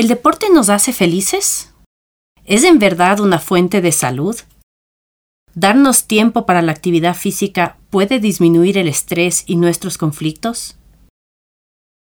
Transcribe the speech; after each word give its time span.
¿El 0.00 0.08
deporte 0.08 0.48
nos 0.48 0.70
hace 0.70 0.94
felices? 0.94 1.74
¿Es 2.46 2.64
en 2.64 2.78
verdad 2.78 3.20
una 3.20 3.38
fuente 3.38 3.82
de 3.82 3.92
salud? 3.92 4.34
¿Darnos 5.54 6.06
tiempo 6.06 6.46
para 6.46 6.62
la 6.62 6.72
actividad 6.72 7.14
física 7.14 7.76
puede 7.90 8.18
disminuir 8.18 8.78
el 8.78 8.88
estrés 8.88 9.44
y 9.46 9.56
nuestros 9.56 9.98
conflictos? 9.98 10.78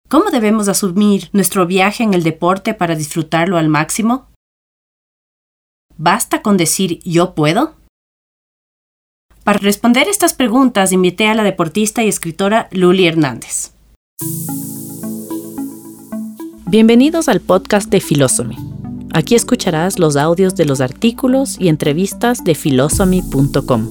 ¿Cómo 0.09 0.31
debemos 0.31 0.67
asumir 0.67 1.29
nuestro 1.31 1.67
viaje 1.67 2.01
en 2.01 2.15
el 2.15 2.23
deporte 2.23 2.73
para 2.73 2.95
disfrutarlo 2.95 3.59
al 3.59 3.69
máximo? 3.69 4.31
¿Basta 5.95 6.41
con 6.41 6.57
decir 6.57 7.01
yo 7.03 7.35
puedo? 7.35 7.75
Para 9.43 9.59
responder 9.59 10.07
estas 10.07 10.33
preguntas 10.33 10.91
invité 10.91 11.27
a 11.27 11.35
la 11.35 11.43
deportista 11.43 12.03
y 12.03 12.07
escritora 12.07 12.67
Luli 12.71 13.05
Hernández. 13.05 13.73
Bienvenidos 16.67 17.29
al 17.29 17.41
podcast 17.41 17.91
de 17.91 18.01
Philosophy. 18.01 18.55
Aquí 19.13 19.35
escucharás 19.35 19.99
los 19.99 20.15
audios 20.15 20.55
de 20.55 20.65
los 20.65 20.81
artículos 20.81 21.57
y 21.59 21.67
entrevistas 21.67 22.43
de 22.43 22.55
philosophy.com, 22.55 23.87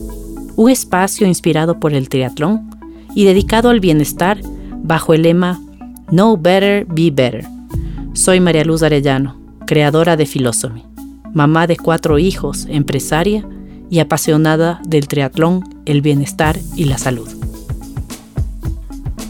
un 0.57 0.71
espacio 0.71 1.29
inspirado 1.29 1.79
por 1.79 1.95
el 1.95 2.09
triatlón 2.09 2.69
y 3.15 3.27
dedicado 3.27 3.71
al 3.71 3.79
bienestar 3.79 4.41
bajo 4.83 5.15
el 5.15 5.23
lema 5.23 5.61
Know 6.09 6.37
Better, 6.37 6.85
Be 6.87 7.13
Better. 7.13 7.47
Soy 8.13 8.41
María 8.41 8.65
Luz 8.65 8.83
Arellano, 8.83 9.37
creadora 9.69 10.17
de 10.17 10.27
Philosophy, 10.27 10.83
mamá 11.33 11.69
de 11.69 11.77
cuatro 11.77 12.19
hijos, 12.19 12.67
empresaria 12.69 13.49
y 13.89 14.01
apasionada 14.01 14.83
del 14.85 15.07
triatlón, 15.07 15.63
el 15.87 16.03
bienestar 16.03 16.59
y 16.75 16.87
la 16.87 16.99
salud. 16.99 17.29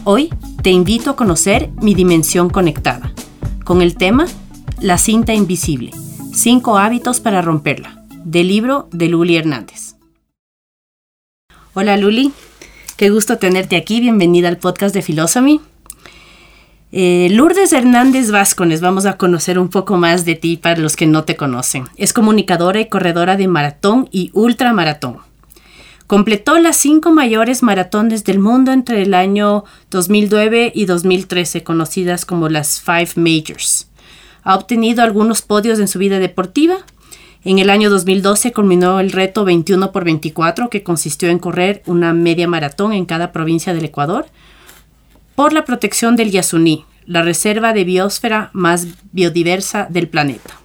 Hoy 0.03 0.33
te 0.63 0.71
invito 0.71 1.11
a 1.11 1.15
conocer 1.15 1.69
mi 1.79 1.93
dimensión 1.93 2.49
conectada 2.49 3.14
con 3.65 3.81
el 3.81 3.97
tema 3.97 4.27
La 4.79 4.97
cinta 4.97 5.33
invisible, 5.33 5.91
cinco 6.33 6.77
hábitos 6.77 7.19
para 7.19 7.41
romperla, 7.41 8.05
del 8.23 8.47
libro 8.47 8.87
de 8.91 9.09
Luli 9.09 9.35
Hernández. 9.35 9.95
Hola 11.73 11.97
Luli, 11.97 12.31
qué 12.95 13.09
gusto 13.09 13.37
tenerte 13.37 13.75
aquí, 13.75 13.99
bienvenida 13.99 14.47
al 14.49 14.57
podcast 14.57 14.93
de 14.93 15.01
Philosophy. 15.01 15.59
Eh, 16.91 17.27
Lourdes 17.31 17.73
Hernández 17.73 18.29
Vázquez, 18.29 18.81
vamos 18.81 19.07
a 19.07 19.17
conocer 19.17 19.57
un 19.57 19.69
poco 19.69 19.97
más 19.97 20.25
de 20.25 20.35
ti 20.35 20.57
para 20.57 20.79
los 20.79 20.95
que 20.95 21.07
no 21.07 21.23
te 21.23 21.35
conocen. 21.35 21.85
Es 21.97 22.13
comunicadora 22.13 22.79
y 22.79 22.87
corredora 22.87 23.35
de 23.35 23.47
maratón 23.47 24.07
y 24.11 24.29
ultramaratón. 24.33 25.17
Completó 26.07 26.59
las 26.59 26.77
cinco 26.77 27.11
mayores 27.11 27.63
maratones 27.63 28.23
del 28.23 28.37
mundo 28.37 28.71
entre 28.71 29.01
el 29.01 29.15
año 29.15 29.63
2009 29.89 30.71
y 30.75 30.85
2013, 30.85 31.63
conocidas 31.63 32.25
como 32.25 32.47
las 32.47 32.79
Five 32.79 33.09
Majors. 33.15 33.89
Ha 34.43 34.55
obtenido 34.55 35.01
algunos 35.01 35.41
podios 35.41 35.79
en 35.79 35.87
su 35.87 35.97
vida 35.97 36.19
deportiva. 36.19 36.77
En 37.43 37.57
el 37.57 37.71
año 37.71 37.89
2012 37.89 38.53
culminó 38.53 38.99
el 38.99 39.11
reto 39.11 39.45
21 39.45 39.91
por 39.91 40.05
24, 40.05 40.69
que 40.69 40.83
consistió 40.83 41.29
en 41.29 41.39
correr 41.39 41.81
una 41.87 42.13
media 42.13 42.47
maratón 42.47 42.93
en 42.93 43.05
cada 43.05 43.31
provincia 43.31 43.73
del 43.73 43.85
Ecuador, 43.85 44.27
por 45.33 45.53
la 45.53 45.65
protección 45.65 46.15
del 46.15 46.29
Yasuní, 46.29 46.85
la 47.07 47.23
reserva 47.23 47.73
de 47.73 47.83
biosfera 47.83 48.51
más 48.53 48.85
biodiversa 49.11 49.87
del 49.89 50.07
planeta. 50.07 50.64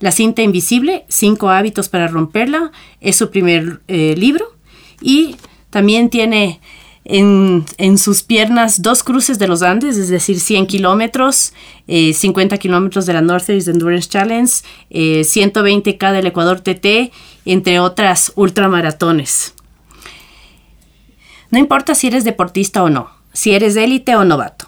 La 0.00 0.12
cinta 0.12 0.42
invisible, 0.42 1.04
Cinco 1.08 1.50
hábitos 1.50 1.88
para 1.88 2.06
romperla, 2.06 2.70
es 3.00 3.16
su 3.16 3.30
primer 3.30 3.80
eh, 3.88 4.14
libro 4.16 4.54
y 5.00 5.36
también 5.70 6.08
tiene 6.08 6.60
en, 7.08 7.98
sus 7.98 8.22
piernas 8.22 8.82
dos 8.82 9.02
cruces 9.02 9.38
de 9.38 9.48
los 9.48 9.62
Andes, 9.62 9.96
es 9.96 10.08
decir, 10.08 10.38
100 10.38 10.66
kilómetros, 10.66 11.54
50 11.86 12.54
eh, 12.54 12.58
kilómetros 12.58 13.06
de 13.06 13.14
la 13.14 13.22
Northeast 13.22 13.68
Endurance 13.68 14.08
Challenge, 14.08 14.52
120K 14.90 16.10
eh, 16.10 16.12
del 16.12 16.26
Ecuador 16.26 16.60
TT, 16.60 17.10
entre 17.46 17.80
otras 17.80 18.32
ultramaratones. 18.36 19.54
No 21.50 21.58
importa 21.58 21.94
si 21.94 22.08
eres 22.08 22.24
deportista 22.24 22.82
o 22.82 22.90
no, 22.90 23.10
si 23.32 23.52
eres 23.52 23.74
élite 23.76 24.14
o 24.14 24.24
novato. 24.24 24.66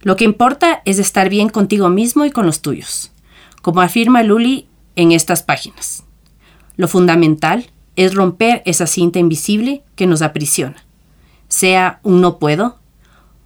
Lo 0.00 0.16
que 0.16 0.24
importa 0.24 0.80
es 0.86 0.98
estar 0.98 1.28
bien 1.28 1.50
contigo 1.50 1.90
mismo 1.90 2.24
y 2.24 2.30
con 2.30 2.46
los 2.46 2.62
tuyos, 2.62 3.12
como 3.60 3.82
afirma 3.82 4.22
Luli 4.22 4.66
en 4.96 5.12
estas 5.12 5.42
páginas. 5.42 6.04
Lo 6.76 6.88
fundamental 6.88 7.70
es 7.96 8.14
romper 8.14 8.62
esa 8.64 8.86
cinta 8.86 9.18
invisible 9.18 9.82
que 9.96 10.06
nos 10.06 10.22
aprisiona. 10.22 10.84
Sea 11.48 12.00
un 12.02 12.20
no 12.20 12.38
puedo, 12.38 12.78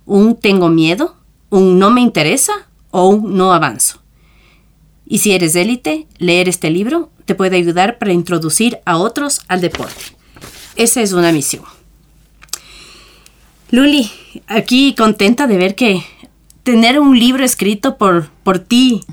un 0.05 0.37
tengo 0.37 0.69
miedo, 0.69 1.17
un 1.51 1.79
no 1.79 1.91
me 1.91 2.01
interesa 2.01 2.53
o 2.91 3.09
un 3.09 3.37
no 3.37 3.53
avanzo. 3.53 4.01
Y 5.07 5.19
si 5.19 5.33
eres 5.33 5.55
élite, 5.55 6.07
leer 6.19 6.49
este 6.49 6.71
libro 6.71 7.11
te 7.25 7.35
puede 7.35 7.57
ayudar 7.57 7.99
para 7.99 8.13
introducir 8.13 8.79
a 8.85 8.99
otros 8.99 9.41
al 9.49 9.61
deporte. 9.61 10.17
Esa 10.77 11.01
es 11.03 11.13
una 11.13 11.33
misión. 11.33 11.65
Luli, 13.71 14.11
aquí 14.47 14.95
contenta 14.97 15.47
de 15.47 15.57
ver 15.57 15.75
que 15.75 16.05
tener 16.67 16.99
un 16.99 17.17
libro 17.17 17.45
escrito 17.45 17.97
por, 17.97 18.29
por 18.43 18.59
ti, 18.59 19.05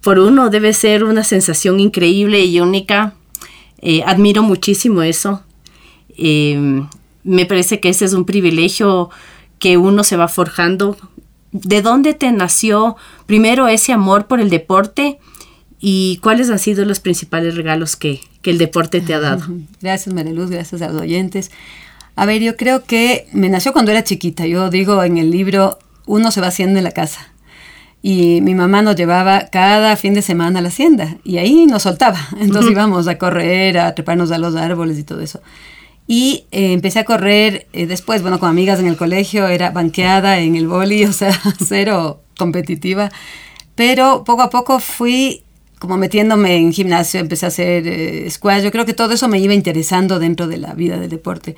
por 0.00 0.18
uno, 0.18 0.50
debe 0.50 0.72
ser 0.72 1.04
una 1.04 1.22
sensación 1.22 1.78
increíble 1.78 2.44
y 2.44 2.58
única. 2.58 3.14
Eh, 3.80 4.02
admiro 4.04 4.42
muchísimo 4.42 5.02
eso. 5.02 5.44
Em, 6.18 6.88
me 7.22 7.46
parece 7.46 7.78
que 7.78 7.90
ese 7.90 8.06
es 8.06 8.12
un 8.12 8.24
privilegio 8.24 9.08
que 9.60 9.76
uno 9.76 10.02
se 10.02 10.16
va 10.16 10.26
forjando. 10.26 10.96
¿De 11.52 11.80
dónde 11.80 12.12
te 12.12 12.32
nació 12.32 12.96
primero 13.26 13.68
ese 13.68 13.92
amor 13.92 14.26
por 14.26 14.40
el 14.40 14.50
deporte 14.50 15.20
y 15.78 16.18
cuáles 16.24 16.50
han 16.50 16.58
sido 16.58 16.84
los 16.84 16.98
principales 16.98 17.54
regalos 17.54 17.94
que, 17.94 18.20
que 18.42 18.50
el 18.50 18.58
deporte 18.58 19.00
te 19.00 19.14
ha 19.14 19.20
dado? 19.20 19.46
Gracias, 19.80 20.12
Mariluz, 20.12 20.50
gracias 20.50 20.82
a 20.82 20.88
los 20.88 21.02
oyentes. 21.02 21.52
A 22.16 22.26
ver, 22.26 22.42
yo 22.42 22.56
creo 22.56 22.82
que 22.82 23.28
me 23.32 23.48
nació 23.48 23.72
cuando 23.72 23.92
era 23.92 24.02
chiquita. 24.02 24.44
Yo 24.44 24.70
digo 24.70 25.04
en 25.04 25.18
el 25.18 25.30
libro, 25.30 25.78
uno 26.06 26.30
se 26.30 26.40
va 26.40 26.48
haciendo 26.48 26.78
en 26.78 26.84
la 26.84 26.92
casa. 26.92 27.32
Y 28.02 28.40
mi 28.42 28.54
mamá 28.54 28.82
nos 28.82 28.94
llevaba 28.96 29.48
cada 29.50 29.96
fin 29.96 30.14
de 30.14 30.22
semana 30.22 30.60
a 30.60 30.62
la 30.62 30.68
hacienda 30.68 31.16
y 31.24 31.38
ahí 31.38 31.66
nos 31.66 31.82
soltaba. 31.82 32.20
Entonces 32.40 32.70
íbamos 32.70 33.08
a 33.08 33.18
correr, 33.18 33.78
a 33.78 33.94
treparnos 33.94 34.30
a 34.30 34.38
los 34.38 34.54
árboles 34.56 34.98
y 34.98 35.02
todo 35.02 35.20
eso. 35.20 35.40
Y 36.06 36.44
eh, 36.52 36.72
empecé 36.72 37.00
a 37.00 37.04
correr 37.04 37.66
eh, 37.72 37.86
después, 37.86 38.22
bueno, 38.22 38.38
con 38.38 38.48
amigas 38.48 38.78
en 38.78 38.86
el 38.86 38.96
colegio, 38.96 39.48
era 39.48 39.70
banqueada 39.70 40.38
en 40.38 40.54
el 40.54 40.68
boli, 40.68 41.04
o 41.06 41.12
sea, 41.12 41.38
cero 41.64 42.20
competitiva. 42.38 43.10
Pero 43.74 44.22
poco 44.24 44.42
a 44.42 44.50
poco 44.50 44.78
fui 44.78 45.42
como 45.78 45.96
metiéndome 45.98 46.56
en 46.56 46.72
gimnasio, 46.72 47.20
empecé 47.20 47.46
a 47.46 47.48
hacer 47.48 47.86
eh, 47.86 48.30
squash. 48.30 48.62
Yo 48.62 48.70
creo 48.70 48.86
que 48.86 48.94
todo 48.94 49.12
eso 49.12 49.28
me 49.28 49.38
iba 49.38 49.52
interesando 49.52 50.18
dentro 50.18 50.46
de 50.46 50.58
la 50.58 50.74
vida 50.74 50.98
del 50.98 51.10
deporte. 51.10 51.56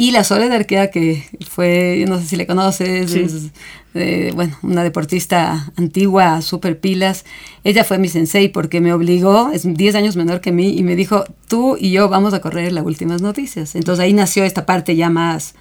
Y 0.00 0.12
la 0.12 0.22
Soledad 0.22 0.52
Arquea, 0.52 0.92
que 0.92 1.24
fue, 1.50 2.04
no 2.06 2.20
sé 2.20 2.26
si 2.26 2.36
le 2.36 2.46
conoces, 2.46 3.12
es, 3.16 3.48
eh, 3.94 4.30
bueno, 4.32 4.56
una 4.62 4.84
deportista 4.84 5.72
antigua, 5.74 6.40
super 6.40 6.78
pilas. 6.78 7.24
Ella 7.64 7.82
fue 7.82 7.98
mi 7.98 8.08
sensei 8.08 8.48
porque 8.48 8.80
me 8.80 8.92
obligó, 8.92 9.50
es 9.50 9.64
10 9.64 9.96
años 9.96 10.14
menor 10.14 10.40
que 10.40 10.52
mí, 10.52 10.78
y 10.78 10.84
me 10.84 10.94
dijo, 10.94 11.24
tú 11.48 11.76
y 11.76 11.90
yo 11.90 12.08
vamos 12.08 12.32
a 12.32 12.40
correr 12.40 12.70
las 12.70 12.86
últimas 12.86 13.22
noticias. 13.22 13.74
Entonces 13.74 14.00
ahí 14.00 14.12
nació 14.12 14.44
esta 14.44 14.66
parte 14.66 14.94
ya 14.94 15.10
más 15.10 15.56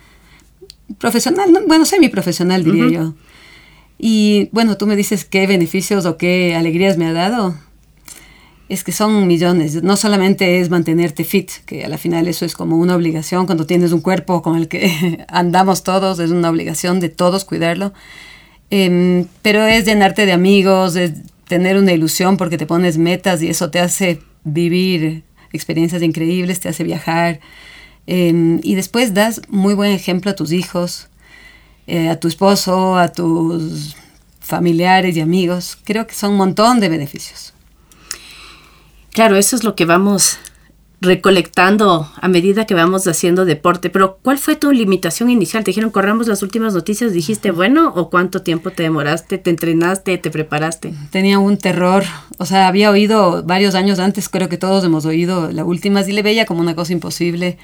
profesional, 1.00 1.64
bueno, 1.66 1.86
semi-profesional 1.86 2.64
diría 2.64 2.90
yo. 2.92 3.14
Y 3.98 4.50
bueno, 4.52 4.78
tú 4.78 4.86
me 4.86 4.96
dices 4.96 5.26
qué 5.26 5.48
beneficios 5.48 6.06
o 6.06 6.18
qué 6.18 6.54
alegrías 6.54 7.00
me 7.00 7.08
ha 7.08 7.14
dado 7.14 7.56
es 8.70 8.84
que 8.84 8.92
son 8.92 9.28
millones. 9.28 9.82
No 9.84 9.96
solamente 9.96 10.60
es 10.60 10.70
mantenerte 10.70 11.24
fit, 11.24 11.52
que 11.66 11.86
a 11.86 11.90
la 11.90 11.98
final 11.98 12.28
eso 12.28 12.46
es 12.46 12.54
como 12.54 12.78
una 12.78 12.96
obligación 12.96 13.46
cuando 13.46 13.66
tienes 13.66 13.92
un 13.92 14.02
cuerpo 14.02 14.42
con 14.42 14.58
el 14.58 14.68
que 14.68 15.26
andamos 15.30 15.84
todos, 15.84 16.20
es 16.20 16.32
una 16.32 16.50
obligación 16.50 17.00
de 17.00 17.10
todos 17.10 17.46
cuidarlo. 17.46 17.94
Em, 18.70 19.26
pero 19.42 19.66
es 19.66 19.86
llenarte 19.86 20.26
de 20.26 20.34
amigos, 20.34 20.96
es 20.98 21.14
tener 21.48 21.78
una 21.78 21.94
ilusión 21.94 22.36
porque 22.36 22.58
te 22.58 22.66
pones 22.66 22.98
metas 22.98 23.42
y 23.42 23.48
eso 23.48 23.72
te 23.72 23.80
hace 23.80 24.20
vivir 24.44 25.24
experiencias 25.54 26.02
increíbles, 26.02 26.60
te 26.60 26.70
hace 26.70 26.84
viajar. 26.84 27.40
Em, 28.06 28.60
y 28.64 28.76
después 28.76 29.14
das 29.14 29.42
muy 29.50 29.74
buen 29.74 29.92
ejemplo 29.92 30.32
a 30.32 30.36
tus 30.36 30.52
hijos, 30.52 31.08
eh, 31.88 32.10
a 32.10 32.20
tu 32.20 32.28
esposo, 32.28 32.98
a 32.98 33.10
tus 33.14 33.96
familiares 34.42 35.16
y 35.16 35.22
amigos. 35.22 35.78
Creo 35.86 36.06
que 36.08 36.16
son 36.16 36.32
un 36.32 36.38
montón 36.38 36.80
de 36.82 36.90
beneficios. 36.90 37.54
Claro, 39.18 39.36
eso 39.36 39.56
es 39.56 39.64
lo 39.64 39.74
que 39.74 39.86
vamos 39.86 40.38
recolectando 41.02 42.08
a 42.22 42.28
medida 42.28 42.68
que 42.68 42.76
vamos 42.76 43.08
haciendo 43.08 43.46
deporte. 43.46 43.90
Pero, 43.90 44.20
¿cuál 44.22 44.38
fue 44.38 44.56
tu 44.56 44.72
limitación 44.72 45.32
inicial? 45.32 45.64
Te 45.64 45.72
dijeron, 45.72 45.90
corramos 45.90 46.28
las 46.28 46.44
últimas 46.44 46.76
noticias, 46.76 47.14
dijiste, 47.14 47.50
bueno, 47.50 47.92
o 47.96 48.12
cuánto 48.12 48.44
tiempo 48.44 48.70
te 48.70 48.84
demoraste, 48.84 49.40
te 49.40 49.50
entrenaste, 49.50 50.20
te 50.20 50.30
preparaste. 50.30 50.94
Tenía 51.10 51.40
un 51.40 51.58
terror, 51.58 52.04
o 52.38 52.46
sea, 52.46 52.68
había 52.68 52.92
oído 52.92 53.42
varios 53.42 53.74
años 53.74 53.98
antes, 53.98 54.30
creo 54.30 54.50
que 54.50 54.60
todos 54.60 54.84
hemos 54.84 55.04
oído 55.08 55.52
la 55.52 55.66
última, 55.66 56.02
y 56.02 56.12
le 56.12 56.22
veía 56.22 56.46
como 56.46 56.62
una 56.62 56.76
cosa 56.76 56.94
imposible. 56.94 57.58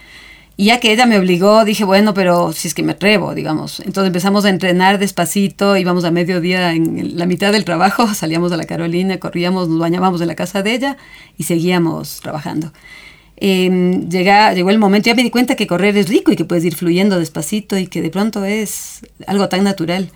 Y 0.55 0.65
ya 0.65 0.79
que 0.79 0.91
ella 0.91 1.07
me 1.07 1.17
obligó, 1.17 1.65
dije, 1.65 1.83
bueno, 1.83 2.13
pero 2.13 2.53
si 2.53 2.67
es 2.67 2.75
que 2.75 2.83
me 2.83 2.91
atrevo, 2.91 3.33
digamos. 3.33 3.79
Entonces 3.79 4.07
empezamos 4.07 4.45
a 4.45 4.50
entrenar 4.50 5.00
despacito, 5.00 5.75
íbamos 5.77 6.03
a 6.03 6.11
mediodía 6.11 6.73
en 6.73 7.17
la 7.17 7.25
mitad 7.25 7.51
del 7.51 7.65
trabajo, 7.65 8.07
salíamos 8.13 8.51
de 8.51 8.57
la 8.57 8.65
Carolina, 8.65 9.17
corríamos, 9.19 9.67
nos 9.67 9.79
bañábamos 9.79 10.21
en 10.21 10.27
la 10.27 10.35
casa 10.35 10.61
de 10.61 10.75
ella 10.75 10.97
y 11.38 11.44
seguíamos 11.44 12.19
trabajando. 12.21 12.71
Eh, 13.38 14.05
llegó 14.09 14.69
el 14.69 14.77
momento, 14.77 15.07
ya 15.07 15.15
me 15.15 15.23
di 15.23 15.31
cuenta 15.31 15.55
que 15.55 15.65
correr 15.65 15.97
es 15.97 16.07
rico 16.07 16.31
y 16.31 16.35
que 16.35 16.45
puedes 16.45 16.63
ir 16.63 16.75
fluyendo 16.75 17.17
despacito 17.17 17.77
y 17.77 17.88
que 17.88 18.03
de 18.03 18.11
pronto 18.11 18.45
es 18.45 19.01
algo 19.25 19.50
tan 19.50 19.63
natural. 19.63 20.11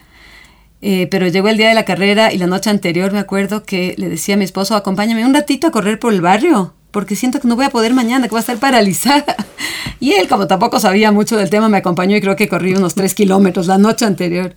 Eh, 0.84 1.08
pero 1.10 1.28
llegó 1.28 1.48
el 1.50 1.58
día 1.58 1.70
de 1.70 1.74
la 1.74 1.86
carrera 1.86 2.32
y 2.32 2.38
la 2.38 2.46
noche 2.46 2.70
anterior 2.70 3.12
me 3.12 3.18
acuerdo 3.18 3.64
que 3.64 3.96
le 3.98 4.10
decía 4.10 4.36
a 4.36 4.38
mi 4.38 4.46
esposo, 4.46 4.76
acompáñame 4.76 5.26
un 5.26 5.34
ratito 5.34 5.66
a 5.66 5.72
correr 5.72 5.98
por 5.98 6.14
el 6.14 6.22
barrio 6.22 6.77
porque 6.98 7.16
siento 7.16 7.40
que 7.40 7.48
no 7.48 7.56
voy 7.56 7.66
a 7.66 7.70
poder 7.70 7.94
mañana, 7.94 8.26
que 8.26 8.32
voy 8.32 8.40
a 8.40 8.40
estar 8.40 8.58
paralizada. 8.58 9.36
Y 10.00 10.14
él, 10.14 10.28
como 10.28 10.48
tampoco 10.48 10.80
sabía 10.80 11.12
mucho 11.12 11.38
del 11.38 11.52
tema, 11.52 11.70
me 11.70 11.78
acompañó 11.78 12.16
y 12.16 12.22
creo 12.22 12.36
que 12.36 12.50
corrí 12.50 12.74
unos 12.74 12.96
tres 12.96 13.14
kilómetros 13.14 13.68
la 13.68 13.78
noche 13.78 14.04
anterior. 14.04 14.56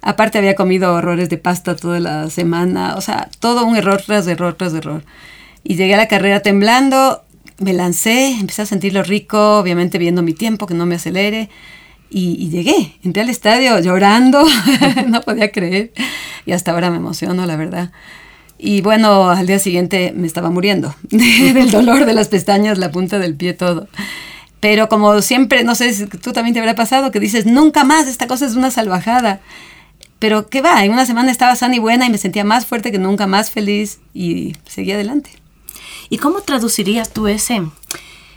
Aparte 0.00 0.38
había 0.38 0.54
comido 0.54 0.94
horrores 0.94 1.28
de 1.28 1.36
pasta 1.36 1.76
toda 1.76 2.00
la 2.00 2.30
semana, 2.30 2.94
o 2.96 3.02
sea, 3.02 3.28
todo 3.38 3.66
un 3.66 3.76
error 3.76 4.00
tras 4.00 4.26
error 4.28 4.54
tras 4.54 4.72
error. 4.72 5.04
Y 5.62 5.76
llegué 5.76 5.92
a 5.92 5.98
la 5.98 6.08
carrera 6.08 6.40
temblando, 6.40 7.22
me 7.58 7.74
lancé, 7.74 8.28
empecé 8.40 8.62
a 8.62 8.66
sentirlo 8.66 9.02
rico, 9.02 9.58
obviamente 9.58 9.98
viendo 9.98 10.22
mi 10.22 10.32
tiempo, 10.32 10.66
que 10.66 10.72
no 10.72 10.86
me 10.86 10.94
acelere. 10.94 11.50
Y, 12.08 12.36
y, 12.42 12.48
llegué, 12.48 12.96
entré 13.04 13.24
al 13.24 13.28
estadio 13.28 13.78
llorando, 13.80 14.42
no 15.06 15.20
podía 15.20 15.52
creer. 15.52 15.92
Y 16.46 16.52
hasta 16.52 16.72
ahora 16.72 16.90
me 16.90 16.96
emociono, 16.96 17.44
la 17.44 17.56
verdad. 17.56 17.92
Y 18.58 18.80
bueno, 18.82 19.30
al 19.30 19.46
día 19.46 19.58
siguiente 19.58 20.12
me 20.16 20.26
estaba 20.26 20.50
muriendo 20.50 20.94
del 21.10 21.70
dolor 21.70 22.06
de 22.06 22.14
las 22.14 22.28
pestañas, 22.28 22.78
la 22.78 22.90
punta 22.90 23.18
del 23.18 23.34
pie, 23.34 23.52
todo. 23.52 23.88
Pero 24.60 24.88
como 24.88 25.20
siempre, 25.20 25.62
no 25.62 25.74
sé 25.74 25.92
si 25.92 26.06
tú 26.06 26.32
también 26.32 26.54
te 26.54 26.60
habrá 26.60 26.74
pasado, 26.74 27.10
que 27.10 27.20
dices, 27.20 27.44
nunca 27.44 27.84
más, 27.84 28.06
esta 28.06 28.26
cosa 28.26 28.46
es 28.46 28.54
una 28.54 28.70
salvajada. 28.70 29.40
Pero 30.18 30.48
qué 30.48 30.62
va, 30.62 30.82
en 30.82 30.92
una 30.92 31.04
semana 31.04 31.30
estaba 31.30 31.54
sana 31.54 31.76
y 31.76 31.80
buena 31.80 32.06
y 32.06 32.10
me 32.10 32.16
sentía 32.16 32.44
más 32.44 32.64
fuerte 32.64 32.90
que 32.90 32.98
nunca, 32.98 33.26
más 33.26 33.50
feliz 33.50 34.00
y 34.14 34.56
seguí 34.64 34.92
adelante. 34.92 35.30
¿Y 36.08 36.16
cómo 36.16 36.40
traducirías 36.40 37.12
tú 37.12 37.28
ese, 37.28 37.62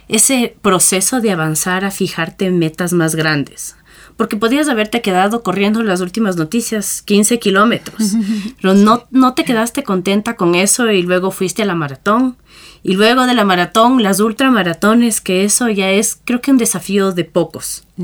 ese 0.08 0.54
proceso 0.60 1.22
de 1.22 1.30
avanzar 1.30 1.86
a 1.86 1.90
fijarte 1.90 2.44
en 2.44 2.58
metas 2.58 2.92
más 2.92 3.14
grandes? 3.14 3.77
Porque 4.18 4.36
podrías 4.36 4.68
haberte 4.68 5.00
quedado 5.00 5.44
corriendo 5.44 5.80
las 5.84 6.00
últimas 6.00 6.36
noticias, 6.36 7.02
15 7.02 7.38
kilómetros, 7.38 8.14
pero 8.60 8.74
no, 8.74 9.04
no 9.12 9.34
te 9.34 9.44
quedaste 9.44 9.84
contenta 9.84 10.34
con 10.34 10.56
eso 10.56 10.90
y 10.90 11.02
luego 11.02 11.30
fuiste 11.30 11.62
a 11.62 11.66
la 11.66 11.76
maratón. 11.76 12.36
Y 12.82 12.94
luego 12.94 13.26
de 13.26 13.34
la 13.34 13.44
maratón, 13.44 14.02
las 14.02 14.18
ultramaratones, 14.18 15.20
que 15.20 15.44
eso 15.44 15.68
ya 15.68 15.90
es, 15.90 16.18
creo 16.24 16.40
que 16.40 16.50
un 16.50 16.58
desafío 16.58 17.12
de 17.12 17.24
pocos. 17.24 17.84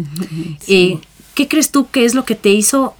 Eh, 0.69 0.99
¿Qué 1.35 1.49
crees 1.49 1.73
tú 1.73 1.89
que 1.91 2.05
es 2.05 2.15
lo 2.15 2.25
que 2.25 2.37
te 2.37 2.51
hizo 2.51 2.95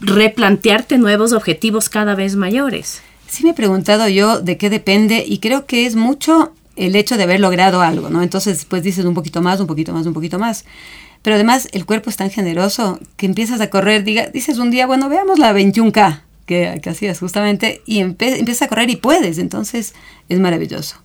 replantearte 0.00 0.98
nuevos 0.98 1.32
objetivos 1.32 1.88
cada 1.88 2.16
vez 2.16 2.34
mayores? 2.34 3.00
Sí 3.28 3.44
me 3.44 3.50
he 3.50 3.54
preguntado 3.54 4.08
yo 4.08 4.40
de 4.40 4.56
qué 4.56 4.70
depende 4.70 5.24
y 5.24 5.38
creo 5.38 5.66
que 5.66 5.86
es 5.86 5.94
mucho 5.94 6.52
el 6.74 6.96
hecho 6.96 7.16
de 7.16 7.22
haber 7.22 7.38
logrado 7.38 7.80
algo, 7.80 8.10
¿no? 8.10 8.22
Entonces 8.22 8.56
después 8.56 8.82
dices 8.82 9.04
un 9.04 9.14
poquito 9.14 9.40
más, 9.40 9.60
un 9.60 9.68
poquito 9.68 9.92
más, 9.92 10.04
un 10.04 10.14
poquito 10.14 10.40
más. 10.40 10.64
Pero 11.22 11.36
además 11.36 11.68
el 11.72 11.86
cuerpo 11.86 12.10
es 12.10 12.16
tan 12.16 12.30
generoso 12.30 12.98
que 13.16 13.26
empiezas 13.26 13.60
a 13.60 13.70
correr, 13.70 14.04
diga, 14.04 14.26
dices 14.26 14.58
un 14.58 14.70
día, 14.70 14.86
bueno, 14.86 15.08
veamos 15.08 15.38
la 15.38 15.52
21K 15.52 16.22
que, 16.46 16.80
que 16.82 16.90
hacías 16.90 17.20
justamente 17.20 17.80
y 17.86 18.00
empiezas 18.00 18.62
a 18.62 18.68
correr 18.68 18.90
y 18.90 18.96
puedes, 18.96 19.38
entonces 19.38 19.94
es 20.28 20.40
maravilloso. 20.40 20.96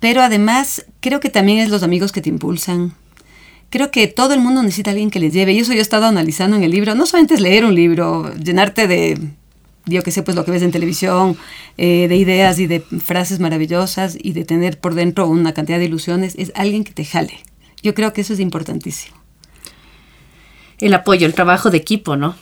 Pero 0.00 0.22
además 0.22 0.86
creo 1.00 1.20
que 1.20 1.30
también 1.30 1.58
es 1.58 1.70
los 1.70 1.82
amigos 1.82 2.12
que 2.12 2.20
te 2.20 2.28
impulsan. 2.28 2.94
Creo 3.70 3.90
que 3.90 4.06
todo 4.06 4.32
el 4.32 4.40
mundo 4.40 4.62
necesita 4.62 4.90
alguien 4.90 5.10
que 5.10 5.20
les 5.20 5.32
lleve. 5.32 5.52
Y 5.52 5.58
eso 5.58 5.72
yo 5.72 5.80
he 5.80 5.82
estado 5.82 6.06
analizando 6.06 6.56
en 6.56 6.62
el 6.62 6.70
libro. 6.70 6.94
No 6.94 7.04
solamente 7.04 7.34
es 7.34 7.40
leer 7.40 7.64
un 7.64 7.74
libro, 7.74 8.32
llenarte 8.36 8.86
de, 8.86 9.18
yo 9.86 10.02
que 10.02 10.10
sé, 10.10 10.22
pues 10.22 10.36
lo 10.36 10.44
que 10.44 10.52
ves 10.52 10.62
en 10.62 10.70
televisión, 10.70 11.36
eh, 11.76 12.06
de 12.08 12.16
ideas 12.16 12.58
y 12.60 12.66
de 12.66 12.80
frases 12.80 13.40
maravillosas 13.40 14.16
y 14.20 14.32
de 14.32 14.44
tener 14.44 14.78
por 14.78 14.94
dentro 14.94 15.26
una 15.28 15.52
cantidad 15.52 15.78
de 15.78 15.86
ilusiones. 15.86 16.34
Es 16.38 16.52
alguien 16.54 16.84
que 16.84 16.92
te 16.92 17.04
jale. 17.04 17.40
Yo 17.82 17.94
creo 17.94 18.12
que 18.12 18.20
eso 18.20 18.32
es 18.32 18.40
importantísimo 18.40 19.18
el 20.80 20.94
apoyo, 20.94 21.26
el 21.26 21.34
trabajo 21.34 21.70
de 21.70 21.78
equipo, 21.78 22.16
¿no? 22.16 22.36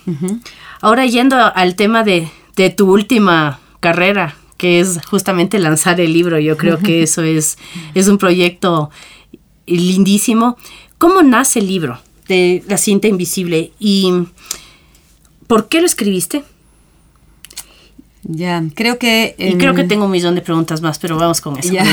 Ahora 0.80 1.06
yendo 1.06 1.36
al 1.36 1.74
tema 1.74 2.04
de, 2.04 2.28
tu 2.76 2.90
última 2.90 3.60
carrera, 3.80 4.36
que 4.56 4.80
es 4.80 5.00
justamente 5.06 5.58
lanzar 5.58 6.00
el 6.00 6.12
libro, 6.12 6.38
yo 6.38 6.56
creo 6.56 6.78
que 6.78 7.02
eso 7.04 7.22
es, 7.22 7.58
es 7.94 8.08
un 8.08 8.18
proyecto 8.18 8.90
lindísimo. 9.66 10.56
¿Cómo 10.98 11.22
nace 11.22 11.60
el 11.60 11.66
libro 11.66 11.98
de 12.28 12.62
La 12.68 12.78
cinta 12.78 13.08
invisible 13.08 13.72
y 13.78 14.12
por 15.46 15.68
qué 15.68 15.80
lo 15.80 15.86
escribiste? 15.86 16.44
Ya, 18.28 18.64
creo 18.74 18.98
que... 18.98 19.36
y 19.38 19.54
creo 19.54 19.74
que 19.74 19.84
tengo 19.84 20.06
un 20.06 20.10
millón 20.10 20.34
de 20.34 20.40
preguntas 20.40 20.82
más, 20.82 20.98
pero 20.98 21.16
vamos 21.16 21.40
con 21.40 21.58
eso. 21.58 21.72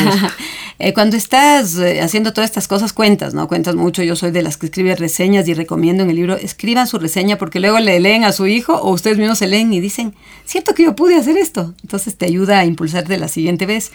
Eh, 0.79 0.91
cuando 0.91 1.15
estás 1.15 1.77
eh, 1.77 2.01
haciendo 2.01 2.33
todas 2.33 2.49
estas 2.49 2.67
cosas, 2.67 2.93
cuentas, 2.93 3.35
¿no? 3.35 3.47
Cuentas 3.47 3.75
mucho. 3.75 4.01
Yo 4.01 4.15
soy 4.15 4.31
de 4.31 4.41
las 4.41 4.57
que 4.57 4.65
escribe 4.65 4.95
reseñas 4.95 5.47
y 5.47 5.53
recomiendo 5.53 6.03
en 6.03 6.09
el 6.09 6.15
libro, 6.15 6.35
escriban 6.35 6.87
su 6.87 6.97
reseña 6.97 7.37
porque 7.37 7.59
luego 7.59 7.79
le 7.79 7.99
leen 7.99 8.23
a 8.23 8.31
su 8.31 8.47
hijo 8.47 8.73
o 8.73 8.91
ustedes 8.91 9.19
mismos 9.19 9.37
se 9.37 9.47
leen 9.47 9.71
y 9.71 9.79
dicen, 9.79 10.15
cierto 10.45 10.73
que 10.73 10.83
yo 10.83 10.95
pude 10.95 11.15
hacer 11.15 11.37
esto. 11.37 11.75
Entonces 11.83 12.17
te 12.17 12.25
ayuda 12.25 12.59
a 12.59 12.65
impulsarte 12.65 13.17
la 13.17 13.27
siguiente 13.27 13.67
vez. 13.67 13.91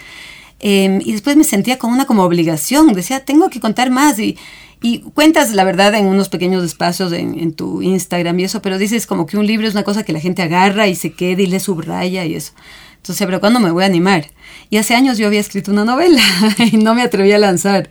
Em, 0.60 1.00
y 1.04 1.12
después 1.12 1.36
me 1.36 1.44
sentía 1.44 1.78
como 1.78 1.94
una 1.94 2.06
como 2.06 2.22
obligación. 2.22 2.92
Decía, 2.92 3.24
tengo 3.24 3.50
que 3.50 3.60
contar 3.60 3.90
más 3.90 4.18
y 4.20 4.38
y 4.80 5.00
cuentas 5.00 5.52
la 5.52 5.64
verdad 5.64 5.94
en 5.94 6.06
unos 6.06 6.28
pequeños 6.28 6.64
espacios 6.64 7.12
en, 7.12 7.52
tu 7.52 7.82
Instagram 7.82 8.38
y 8.38 8.44
eso, 8.44 8.62
pero 8.62 8.78
dices 8.78 9.06
como 9.06 9.26
que 9.26 9.36
un 9.36 9.46
libro 9.46 9.66
es 9.66 9.74
una 9.74 9.82
cosa 9.82 10.04
que 10.04 10.12
la 10.12 10.20
gente 10.20 10.42
agarra 10.42 10.86
y 10.86 10.94
se 10.94 11.12
queda 11.12 11.42
y 11.42 11.46
le 11.46 11.60
subraya 11.60 12.24
y 12.24 12.34
eso. 12.34 12.52
Entonces, 12.96 13.26
pero 13.26 13.40
¿cuándo 13.40 13.58
me 13.58 13.70
voy 13.70 13.84
a 13.84 13.86
animar? 13.86 14.26
Y 14.70 14.76
hace 14.76 14.94
años 14.94 15.18
yo 15.18 15.26
había 15.26 15.40
escrito 15.40 15.72
una 15.72 15.84
novela 15.84 16.22
y 16.72 16.76
no 16.76 16.94
me 16.94 17.02
atreví 17.02 17.32
a 17.32 17.38
lanzar. 17.38 17.90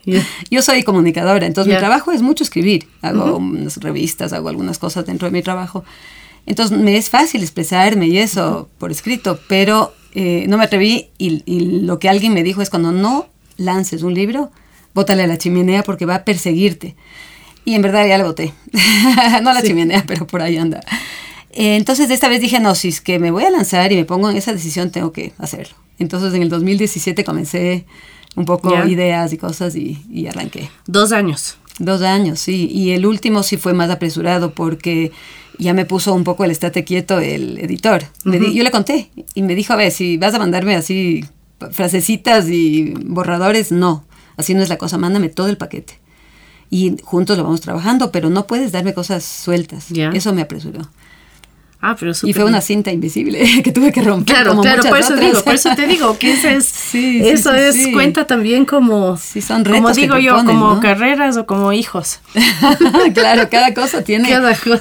Yo 0.50 0.62
soy 0.62 0.84
comunicadora, 0.84 1.45
entonces 1.45 1.74
mi 1.74 1.80
trabajo 1.80 2.12
es 2.12 2.22
mucho 2.22 2.44
escribir. 2.44 2.88
Hago 3.01 3.38
unas 3.38 3.78
revistas, 3.78 4.31
hago 4.31 4.50
algunas 4.50 4.78
cosas 4.78 5.06
dentro 5.06 5.28
de 5.28 5.31
mi 5.31 5.42
trabajo. 5.42 5.84
Entonces 6.45 6.78
me 6.78 6.95
es 6.95 7.10
fácil 7.10 7.42
expresarme 7.42 8.07
y 8.07 8.19
eso 8.19 8.69
por 8.78 8.92
escrito, 8.92 9.39
pero 9.50 9.94
eh, 10.13 10.45
no 10.48 10.57
me 10.57 10.63
atreví 10.63 11.10
y, 11.18 11.44
y 11.45 11.81
lo 11.81 12.00
que 12.00 12.07
alguien 12.07 12.34
me 12.34 12.44
dijo 12.44 12.62
es 12.62 12.69
cuando 12.69 12.92
no 12.92 13.28
lances 13.57 14.04
un 14.04 14.13
libro, 14.13 14.51
bótale 14.94 15.24
a 15.24 15.28
la 15.28 15.38
chimenea 15.38 15.84
porque 15.84 16.06
va 16.06 16.16
a 16.16 16.25
perseguirte. 16.25 16.95
Y 17.66 17.75
en 17.75 17.81
verdad 17.81 18.07
ya 18.07 18.18
la 18.18 18.24
boté. 18.24 18.54
no 19.42 19.50
a 19.50 19.54
la 19.54 19.62
chimenea, 19.62 20.04
pero 20.07 20.25
por 20.25 20.42
ahí 20.42 20.57
anda. 20.57 20.81
Eh, 21.51 21.75
entonces, 21.75 22.10
esta 22.10 22.30
vez 22.30 22.39
dije, 22.39 22.60
no, 22.60 22.75
si 22.75 22.89
es 22.89 23.01
que 23.01 23.19
me 23.19 23.31
voy 23.31 23.44
a 23.44 23.50
lanzar 23.50 23.92
y 23.92 23.95
me 23.95 24.06
pongo 24.06 24.30
en 24.30 24.38
esa 24.38 24.54
decisión, 24.54 24.92
tengo 24.92 25.12
que 25.12 25.34
hacerlo. 25.38 25.75
Entonces, 26.00 26.34
en 26.34 26.44
el 26.44 26.50
2017 26.50 27.24
comencé 27.24 27.86
un 28.36 28.46
poco 28.46 28.86
ideas 28.86 29.34
y 29.34 29.38
cosas 29.38 29.75
y, 29.75 30.06
y, 30.10 30.27
arranqué. 30.27 30.70
Dos 30.86 31.12
años. 31.12 31.58
Dos 31.79 32.03
años, 32.03 32.39
sí. 32.39 32.70
Y 32.72 32.91
el 32.91 33.06
último 33.06 33.44
sí 33.44 33.58
fue 33.58 33.74
más 33.74 33.89
apresurado 33.89 34.53
porque 34.53 35.12
ya 35.58 35.74
me 35.74 35.86
puso 35.86 36.13
un 36.13 36.24
poco 36.24 36.46
el 36.46 36.51
estate 36.51 36.84
quieto 36.84 37.20
el 37.20 37.58
editor. 37.58 38.03
yo 38.24 38.63
le 38.63 38.72
conté 38.72 39.10
y 39.34 39.41
me 39.41 39.56
dijo, 39.56 39.74
a 39.74 39.75
ver, 39.75 39.91
si 39.91 40.17
vas 40.17 40.34
a 40.34 40.39
mandarme 40.39 40.75
así 40.75 41.25
frasecitas 41.72 42.50
y 42.50 42.94
borradores, 43.06 43.72
no. 43.72 44.06
Así 44.38 44.53
no 44.53 44.62
es 44.62 44.70
la 44.70 44.77
cosa, 44.77 44.98
mándame 44.98 45.29
todo 45.29 45.48
el 45.48 45.58
paquete. 45.58 46.00
Y 46.70 46.98
juntos 47.03 47.38
lo 47.38 47.44
vamos 47.44 47.62
trabajando, 47.62 48.12
pero 48.12 48.29
no 48.29 48.46
puedes 48.48 48.72
darme 48.72 48.94
cosas 48.94 49.24
sueltas. 49.24 49.88
Eso 49.91 50.34
me 50.34 50.41
apresuró. 50.41 50.82
Ah, 51.79 51.96
pero 52.00 52.12
y 52.24 52.34
fue 52.34 52.43
una 52.43 52.60
cinta 52.60 52.91
invisible 52.91 53.46
que 53.63 53.72
tuve 53.72 53.91
que 53.91 54.01
romper. 54.01 54.36
Claro, 54.36 54.60
claro, 54.62 54.84
por 54.84 54.98
eso 54.98 55.15
digo, 55.15 55.43
por 55.43 55.53
eso 55.53 55.69
te 55.75 55.86
digo 55.86 56.17
que 56.17 56.34
eso 56.34 56.50
es, 56.50 56.96
eso 56.96 57.53
es 57.53 57.88
cuenta 57.93 58.25
también 58.25 58.65
como, 58.65 59.15
son 59.17 59.63
como 59.63 59.91
digo 59.91 60.17
yo, 60.17 60.43
como 60.43 60.79
carreras 60.79 61.38
o 61.38 61.46
como 61.46 61.74
hijos. 61.74 62.19
claro, 63.13 63.48
cada 63.50 63.74
cosa 63.74 64.03
tiene. 64.03 64.29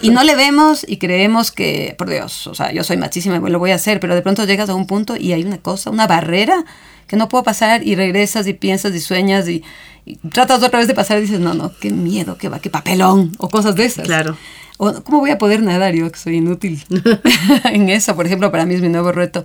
Y 0.00 0.11
no 0.11 0.25
le 0.25 0.35
vemos 0.35 0.87
y 0.88 0.97
creemos 0.97 1.53
que, 1.53 1.95
por 1.99 2.09
Dios, 2.09 2.47
o 2.47 2.55
sea, 2.55 2.73
yo 2.73 2.83
soy 2.83 2.97
machísima, 2.97 3.38
lo 3.38 3.59
voy 3.59 3.73
a 3.73 3.75
hacer, 3.75 4.00
pero 4.00 4.15
de 4.15 4.23
pronto 4.23 4.45
llegas 4.45 4.71
a 4.71 4.75
un 4.75 4.87
punto 4.87 5.17
y 5.17 5.33
hay 5.33 5.45
una 5.45 5.59
cosa, 5.59 5.91
una 5.91 6.07
barrera 6.07 6.65
que 7.07 7.17
no 7.17 7.29
puedo 7.29 7.45
pasar 7.45 7.87
y 7.87 7.95
regresas 7.95 8.47
y 8.47 8.55
piensas 8.55 8.95
y 8.95 9.00
sueñas 9.00 9.49
y, 9.49 9.62
tratas 10.33 10.63
otra 10.63 10.79
vez 10.79 10.89
de 10.89 10.95
pasar 10.95 11.19
y 11.19 11.23
dices, 11.23 11.41
no, 11.41 11.55
no, 11.55 11.73
qué 11.81 11.91
miedo, 11.91 12.39
qué 12.39 12.49
va, 12.49 12.61
qué 12.61 12.71
papelón 12.71 13.33
o 13.39 13.49
cosas 13.49 13.75
de 13.75 13.85
esas. 13.85 14.07
Claro. 14.07 14.37
O, 14.79 15.03
¿Cómo 15.03 15.21
voy 15.21 15.31
a 15.31 15.39
poder 15.39 15.63
nadar 15.63 15.95
yo 15.95 16.11
que 16.11 16.19
soy 16.19 16.37
inútil 16.37 16.83
en 17.65 17.89
eso? 17.89 18.15
Por 18.15 18.27
ejemplo, 18.27 18.51
para 18.51 18.67
mí 18.67 18.75
es 18.75 18.81
mi 18.81 18.89
nuevo 18.89 19.13
reto. 19.13 19.45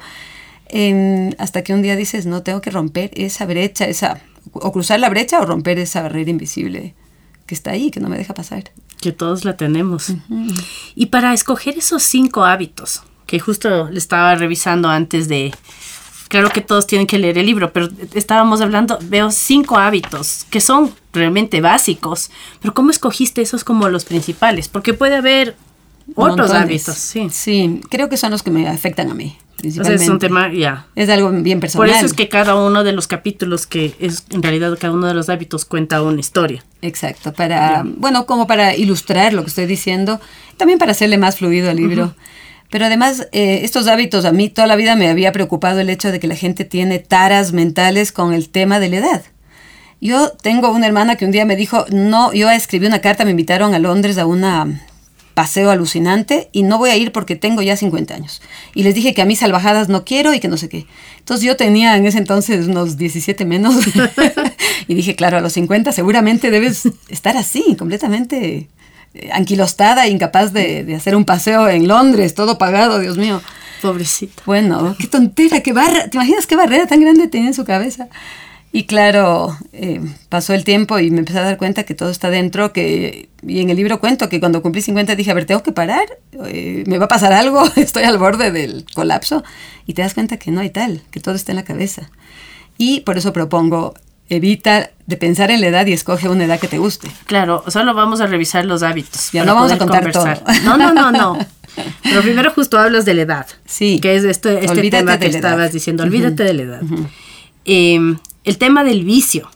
hasta 1.37 1.63
que 1.63 1.73
un 1.73 1.81
día 1.81 1.95
dices, 1.95 2.25
no, 2.25 2.43
tengo 2.43 2.61
que 2.61 2.71
romper 2.71 3.11
esa 3.15 3.45
brecha, 3.45 3.85
esa, 3.85 4.21
o 4.53 4.71
cruzar 4.71 4.99
la 4.99 5.09
brecha 5.09 5.39
o 5.41 5.45
romper 5.45 5.79
esa 5.79 6.01
barrera 6.01 6.29
invisible 6.29 6.95
que 7.51 7.55
está 7.55 7.71
ahí, 7.71 7.91
que 7.91 7.99
no 7.99 8.07
me 8.07 8.17
deja 8.17 8.33
pasar. 8.33 8.71
Que 9.01 9.11
todos 9.11 9.43
la 9.43 9.57
tenemos. 9.57 10.13
Y 10.95 11.07
para 11.07 11.33
escoger 11.33 11.77
esos 11.77 12.01
cinco 12.03 12.45
hábitos, 12.45 13.03
que 13.25 13.39
justo 13.39 13.89
le 13.89 13.97
estaba 13.97 14.35
revisando 14.35 14.89
antes 14.89 15.27
de, 15.27 15.53
claro 16.31 16.49
que 16.49 16.61
todos 16.61 16.87
tienen 16.87 17.07
que 17.07 17.19
leer 17.19 17.37
el 17.37 17.45
libro, 17.45 17.73
pero 17.73 17.89
estábamos 18.13 18.61
hablando, 18.61 18.97
veo 19.01 19.31
cinco 19.31 19.77
hábitos 19.77 20.45
que 20.49 20.61
son 20.61 20.89
realmente 21.11 21.59
básicos, 21.59 22.31
pero 22.61 22.73
¿cómo 22.73 22.89
escogiste 22.89 23.41
esos 23.41 23.65
como 23.65 23.89
los 23.89 24.05
principales? 24.05 24.69
Porque 24.69 24.93
puede 24.93 25.17
haber 25.17 25.57
otros 26.15 26.51
hábitos, 26.51 26.95
sí. 26.95 27.27
Sí, 27.29 27.81
creo 27.89 28.07
que 28.07 28.15
son 28.15 28.31
los 28.31 28.43
que 28.43 28.49
me 28.49 28.65
afectan 28.69 29.11
a 29.11 29.13
mí. 29.13 29.37
Entonces 29.61 30.03
es 30.03 30.07
un 30.09 30.19
tema, 30.19 30.51
ya. 30.53 30.87
Es 30.95 31.09
algo 31.09 31.29
bien 31.31 31.59
personal. 31.59 31.85
Por 31.85 31.95
eso 31.95 32.05
es 32.05 32.13
que 32.13 32.29
cada 32.29 32.55
uno 32.55 32.85
de 32.85 32.93
los 32.93 33.07
capítulos, 33.07 33.67
que 33.67 33.93
es 33.99 34.23
en 34.31 34.41
realidad 34.41 34.75
cada 34.79 34.93
uno 34.93 35.07
de 35.07 35.13
los 35.13 35.27
hábitos 35.27 35.65
cuenta 35.65 36.01
una 36.01 36.21
historia. 36.21 36.63
Exacto, 36.81 37.33
para, 37.33 37.83
bueno, 37.85 38.25
como 38.25 38.47
para 38.47 38.73
ilustrar 38.73 39.33
lo 39.33 39.43
que 39.43 39.49
estoy 39.49 39.65
diciendo, 39.65 40.21
también 40.55 40.79
para 40.79 40.93
hacerle 40.93 41.17
más 41.17 41.35
fluido 41.35 41.69
al 41.69 41.75
libro. 41.75 42.15
Pero 42.71 42.85
además, 42.85 43.27
eh, 43.33 43.59
estos 43.63 43.87
hábitos, 43.87 44.23
a 44.23 44.31
mí 44.31 44.49
toda 44.49 44.65
la 44.65 44.77
vida 44.77 44.95
me 44.95 45.09
había 45.09 45.33
preocupado 45.33 45.81
el 45.81 45.89
hecho 45.89 46.09
de 46.11 46.19
que 46.19 46.27
la 46.27 46.35
gente 46.35 46.63
tiene 46.65 46.99
taras 46.99 47.51
mentales 47.51 48.13
con 48.13 48.33
el 48.33 48.49
tema 48.49 48.79
de 48.79 48.89
la 48.89 48.97
edad. 48.97 49.23
Yo 49.99 50.31
tengo 50.31 50.71
una 50.71 50.87
hermana 50.87 51.17
que 51.17 51.25
un 51.25 51.31
día 51.31 51.45
me 51.45 51.57
dijo, 51.57 51.85
no, 51.91 52.33
yo 52.33 52.49
escribí 52.49 52.87
una 52.87 53.01
carta, 53.01 53.25
me 53.25 53.31
invitaron 53.31 53.75
a 53.75 53.79
Londres 53.79 54.17
a 54.17 54.25
una 54.25 54.87
paseo 55.33 55.69
alucinante 55.69 56.49
y 56.51 56.63
no 56.63 56.77
voy 56.77 56.91
a 56.91 56.95
ir 56.95 57.11
porque 57.11 57.35
tengo 57.35 57.61
ya 57.61 57.75
50 57.75 58.15
años. 58.15 58.41
Y 58.73 58.83
les 58.83 58.95
dije 58.95 59.13
que 59.13 59.21
a 59.21 59.25
mí 59.25 59.35
salvajadas 59.35 59.89
no 59.89 60.05
quiero 60.05 60.33
y 60.33 60.39
que 60.39 60.47
no 60.47 60.55
sé 60.55 60.69
qué. 60.69 60.87
Entonces 61.19 61.45
yo 61.45 61.57
tenía 61.57 61.97
en 61.97 62.05
ese 62.05 62.19
entonces 62.19 62.67
unos 62.67 62.97
17 62.97 63.43
menos 63.43 63.75
y 64.87 64.93
dije, 64.93 65.15
claro, 65.15 65.37
a 65.37 65.41
los 65.41 65.53
50 65.53 65.91
seguramente 65.91 66.51
debes 66.51 66.83
estar 67.09 67.35
así, 67.35 67.75
completamente 67.77 68.69
anquilostada, 69.31 70.07
incapaz 70.07 70.53
de, 70.53 70.83
de 70.83 70.95
hacer 70.95 71.15
un 71.15 71.25
paseo 71.25 71.67
en 71.69 71.87
Londres, 71.87 72.33
todo 72.33 72.57
pagado, 72.57 72.99
Dios 72.99 73.17
mío. 73.17 73.41
Pobrecita. 73.81 74.43
Bueno, 74.45 74.95
qué 74.99 75.07
tontera, 75.07 75.61
qué 75.61 75.73
barra. 75.73 76.07
¿Te 76.07 76.17
imaginas 76.17 76.45
qué 76.45 76.55
barrera 76.55 76.85
tan 76.85 77.01
grande 77.01 77.27
tenía 77.27 77.47
en 77.47 77.53
su 77.53 77.65
cabeza? 77.65 78.07
Y 78.73 78.85
claro, 78.85 79.57
eh, 79.73 79.99
pasó 80.29 80.53
el 80.53 80.63
tiempo 80.63 80.97
y 80.99 81.11
me 81.11 81.19
empecé 81.19 81.39
a 81.39 81.43
dar 81.43 81.57
cuenta 81.57 81.83
que 81.83 81.93
todo 81.93 82.09
está 82.09 82.29
dentro, 82.29 82.71
que, 82.71 83.27
y 83.45 83.59
en 83.59 83.69
el 83.69 83.75
libro 83.75 83.99
cuento 83.99 84.29
que 84.29 84.39
cuando 84.39 84.61
cumplí 84.61 84.81
50 84.81 85.15
dije, 85.15 85.29
a 85.29 85.33
ver, 85.33 85.45
tengo 85.45 85.61
que 85.61 85.73
parar, 85.73 86.05
eh, 86.45 86.85
me 86.87 86.97
va 86.97 87.05
a 87.05 87.09
pasar 87.09 87.33
algo, 87.33 87.63
estoy 87.75 88.03
al 88.03 88.17
borde 88.17 88.51
del 88.51 88.85
colapso, 88.93 89.43
y 89.87 89.93
te 89.93 90.03
das 90.03 90.13
cuenta 90.13 90.37
que 90.37 90.51
no 90.51 90.61
hay 90.61 90.69
tal, 90.69 91.01
que 91.11 91.19
todo 91.19 91.35
está 91.35 91.51
en 91.51 91.57
la 91.57 91.65
cabeza. 91.65 92.09
Y 92.77 93.01
por 93.01 93.17
eso 93.17 93.33
propongo, 93.33 93.93
evita 94.35 94.91
de 95.05 95.17
pensar 95.17 95.51
en 95.51 95.61
la 95.61 95.67
edad 95.67 95.85
y 95.85 95.93
escoge 95.93 96.29
una 96.29 96.45
edad 96.45 96.59
que 96.59 96.67
te 96.67 96.77
guste. 96.77 97.09
Claro, 97.25 97.63
solo 97.67 97.93
vamos 97.93 98.21
a 98.21 98.27
revisar 98.27 98.65
los 98.65 98.83
hábitos. 98.83 99.31
Ya 99.31 99.43
no 99.43 99.55
vamos 99.55 99.71
a 99.71 99.77
contar 99.77 100.11
todo. 100.11 100.25
No, 100.63 100.77
no, 100.77 100.93
no, 100.93 101.11
no. 101.11 101.37
Pero 102.03 102.21
primero 102.21 102.51
justo 102.51 102.77
hablas 102.79 103.05
de 103.05 103.13
la 103.13 103.21
edad. 103.23 103.47
Sí. 103.65 103.99
Que 104.01 104.15
es 104.15 104.23
este, 104.23 104.65
este 104.65 104.89
tema 104.89 105.17
que 105.17 105.27
estabas 105.27 105.71
diciendo, 105.71 106.03
olvídate 106.03 106.43
de 106.43 106.53
la 106.53 106.61
edad. 106.63 106.81
eh, 107.65 108.15
el 108.43 108.57
tema 108.57 108.83
del 108.83 109.03
vicio, 109.03 109.49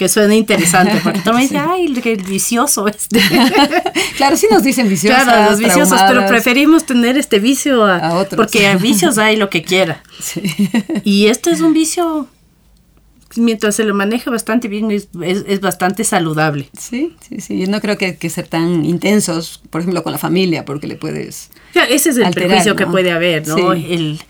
que 0.00 0.08
suena 0.08 0.34
interesante, 0.34 0.98
porque 1.04 1.20
tú 1.20 1.32
me 1.34 1.42
dices, 1.42 1.60
ay, 1.68 1.84
el 1.84 2.22
vicioso 2.22 2.88
este. 2.88 3.20
claro, 4.16 4.36
sí 4.36 4.46
nos 4.50 4.62
dicen 4.62 4.88
viciosos. 4.88 5.24
Claro, 5.24 5.50
los 5.50 5.58
viciosos, 5.58 6.00
pero 6.08 6.26
preferimos 6.26 6.86
tener 6.86 7.18
este 7.18 7.38
vicio 7.38 7.84
a, 7.84 8.14
otros. 8.14 8.36
Porque 8.36 8.66
a 8.66 8.76
vicios 8.76 9.18
hay 9.18 9.36
lo 9.36 9.50
que 9.50 9.62
quiera. 9.62 10.02
Sí. 10.18 10.40
Y 11.04 11.26
este 11.26 11.50
es 11.50 11.60
un 11.60 11.74
vicio, 11.74 12.28
mientras 13.36 13.76
se 13.76 13.84
lo 13.84 13.94
maneja 13.94 14.30
bastante 14.30 14.68
bien, 14.68 14.90
es, 14.90 15.08
es, 15.22 15.60
bastante 15.60 16.04
saludable. 16.04 16.68
Sí, 16.78 17.16
sí, 17.26 17.40
sí. 17.40 17.60
Yo 17.60 17.66
no 17.68 17.80
creo 17.80 17.96
que, 17.96 18.16
que, 18.16 18.30
ser 18.30 18.48
tan 18.48 18.84
intensos, 18.84 19.62
por 19.70 19.80
ejemplo, 19.80 20.02
con 20.02 20.12
la 20.12 20.18
familia, 20.18 20.64
porque 20.64 20.86
le 20.86 20.96
puedes. 20.96 21.50
Ya, 21.74 21.84
ese 21.84 22.10
es 22.10 22.16
el 22.16 22.24
alterar, 22.24 22.48
prejuicio 22.48 22.72
¿no? 22.72 22.78
que 22.78 22.86
puede 22.86 23.12
haber, 23.12 23.46
¿no? 23.46 23.74
Sí. 23.74 23.86
El 23.88 24.20